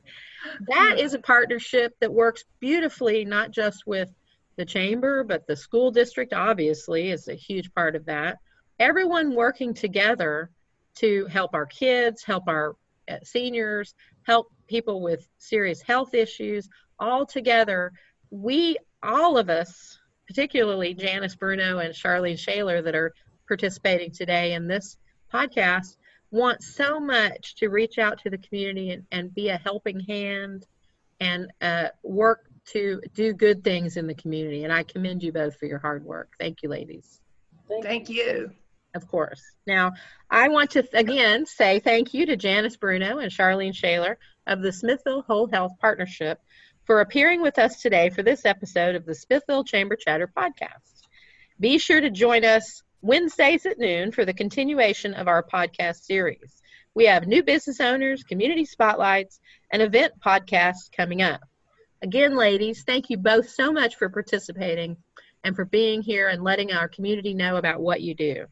That 0.69 0.99
is 0.99 1.13
a 1.13 1.19
partnership 1.19 1.95
that 1.99 2.13
works 2.13 2.45
beautifully, 2.61 3.25
not 3.25 3.51
just 3.51 3.85
with 3.85 4.09
the 4.57 4.65
chamber, 4.65 5.23
but 5.23 5.45
the 5.47 5.55
school 5.55 5.91
district, 5.91 6.33
obviously, 6.33 7.11
is 7.11 7.27
a 7.27 7.35
huge 7.35 7.73
part 7.73 7.95
of 7.95 8.05
that. 8.05 8.37
Everyone 8.79 9.35
working 9.35 9.73
together 9.73 10.49
to 10.95 11.25
help 11.27 11.53
our 11.53 11.65
kids, 11.65 12.23
help 12.23 12.47
our 12.47 12.75
uh, 13.09 13.17
seniors, 13.23 13.95
help 14.23 14.47
people 14.67 15.01
with 15.01 15.27
serious 15.37 15.81
health 15.81 16.13
issues, 16.13 16.69
all 16.99 17.25
together. 17.25 17.91
We, 18.29 18.77
all 19.03 19.37
of 19.37 19.49
us, 19.49 19.99
particularly 20.27 20.93
Janice 20.93 21.35
Bruno 21.35 21.79
and 21.79 21.93
Charlene 21.93 22.39
Shaler, 22.39 22.81
that 22.81 22.95
are 22.95 23.13
participating 23.47 24.11
today 24.11 24.53
in 24.53 24.67
this 24.67 24.97
podcast, 25.33 25.97
want 26.31 26.63
so 26.63 26.99
much 26.99 27.55
to 27.55 27.69
reach 27.69 27.97
out 27.97 28.19
to 28.19 28.29
the 28.29 28.37
community 28.37 28.91
and, 28.91 29.05
and 29.11 29.33
be 29.33 29.49
a 29.49 29.57
helping 29.57 29.99
hand 29.99 30.65
and 31.19 31.51
uh, 31.61 31.87
work 32.03 32.45
to 32.67 33.01
do 33.13 33.33
good 33.33 33.63
things 33.63 33.97
in 33.97 34.07
the 34.07 34.15
community. 34.15 34.63
And 34.63 34.73
I 34.73 34.83
commend 34.83 35.23
you 35.23 35.31
both 35.31 35.57
for 35.57 35.65
your 35.65 35.79
hard 35.79 36.03
work. 36.03 36.33
Thank 36.39 36.63
you, 36.63 36.69
ladies. 36.69 37.19
thank 37.81 38.09
you. 38.09 38.23
You. 38.23 38.51
Of 38.95 39.07
course. 39.09 39.41
Now, 39.67 39.91
I 40.31 40.47
want 40.47 40.71
to 40.71 40.87
again 40.93 41.45
say 41.45 41.79
thank 41.79 42.13
you 42.13 42.25
to 42.27 42.37
Janice 42.37 42.77
Bruno 42.77 43.17
and 43.17 43.31
Charlene 43.31 43.75
Shaler 43.75 44.17
of 44.47 44.61
the 44.61 44.71
Smithville 44.71 45.23
Whole 45.23 45.47
Health 45.47 45.73
Partnership 45.81 46.39
for 46.85 47.01
appearing 47.01 47.41
with 47.41 47.59
us 47.59 47.81
today 47.81 48.09
for 48.09 48.23
this 48.23 48.45
episode 48.45 48.95
of 48.95 49.05
the 49.05 49.15
Smithville 49.15 49.65
Chamber 49.65 49.97
Chatter 49.97 50.31
podcast. 50.35 51.07
Be 51.59 51.77
sure 51.77 51.99
to 51.99 52.09
join 52.09 52.45
us 52.45 52.83
Wednesdays 53.01 53.65
at 53.65 53.79
noon 53.79 54.11
for 54.11 54.23
the 54.23 54.33
continuation 54.33 55.13
of 55.13 55.27
our 55.27 55.43
podcast 55.43 56.03
series. 56.03 56.61
We 56.93 57.05
have 57.07 57.27
new 57.27 57.43
business 57.43 57.81
owners, 57.81 58.23
community 58.23 58.63
spotlights, 58.63 59.39
and 59.71 59.81
event 59.81 60.13
podcasts 60.25 60.89
coming 60.95 61.21
up. 61.21 61.41
Again, 62.05 62.35
ladies, 62.37 62.83
thank 62.83 63.09
you 63.09 63.17
both 63.17 63.49
so 63.49 63.71
much 63.71 63.95
for 63.95 64.09
participating 64.09 64.95
and 65.43 65.55
for 65.55 65.65
being 65.65 66.03
here 66.03 66.27
and 66.29 66.43
letting 66.43 66.71
our 66.71 66.87
community 66.87 67.33
know 67.33 67.55
about 67.55 67.81
what 67.81 67.99
you 67.99 68.13
do. 68.13 68.45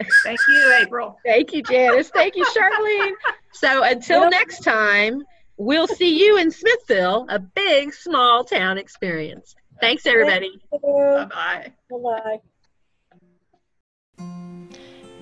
Thank 0.22 0.38
you, 0.46 0.78
April. 0.80 1.18
Thank 1.26 1.52
you, 1.52 1.64
Janice. 1.64 2.10
Thank 2.10 2.36
you, 2.36 2.44
Charlene. 2.46 3.14
So 3.54 3.82
until 3.82 4.22
Yep. 4.22 4.30
next 4.30 4.60
time, 4.60 5.24
we'll 5.56 5.88
see 5.88 6.16
you 6.16 6.38
in 6.38 6.52
Smithville, 6.52 7.26
a 7.28 7.40
big 7.40 7.92
small 7.92 8.44
town 8.44 8.78
experience. 8.78 9.56
Thanks, 9.80 10.06
everybody. 10.06 10.52
Bye 10.70 11.24
bye. 11.24 11.72
Bye-bye. 11.90 12.40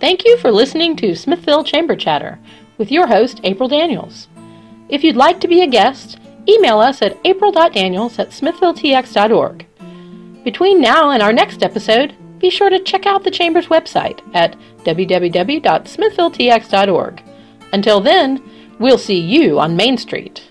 Thank 0.01 0.27
you 0.27 0.37
for 0.37 0.53
listening 0.53 0.97
to 0.97 1.15
Smithville 1.15 1.65
Chamber 1.65 1.97
Chatter 1.97 2.39
with 2.77 2.93
your 2.93 3.07
host, 3.07 3.41
April 3.43 3.71
Daniels. 3.71 4.29
If 4.91 5.03
you'd 5.03 5.17
like 5.17 5.41
to 5.41 5.49
be 5.49 5.63
a 5.63 5.67
guest, 5.67 6.19
email 6.49 6.79
us 6.79 7.03
at 7.03 7.19
april.daniels 7.25 8.19
at 8.19 8.31
smithvilletx.org. 8.31 9.67
Between 10.45 10.81
now 10.81 11.11
and 11.11 11.23
our 11.23 11.33
next 11.33 11.63
episode, 11.63 12.17
be 12.39 12.51
sure 12.51 12.71
to 12.71 12.81
check 12.81 13.07
out 13.07 13.23
the 13.23 13.31
Chamber's 13.31 13.69
website 13.69 14.21
at 14.35 14.57
www.smithvilletx.org. 14.79 17.23
Until 17.73 18.01
then, 18.01 18.43
we'll 18.79 18.99
see 18.99 19.19
you 19.19 19.61
on 19.61 19.77
Main 19.77 19.97
Street. 19.97 20.43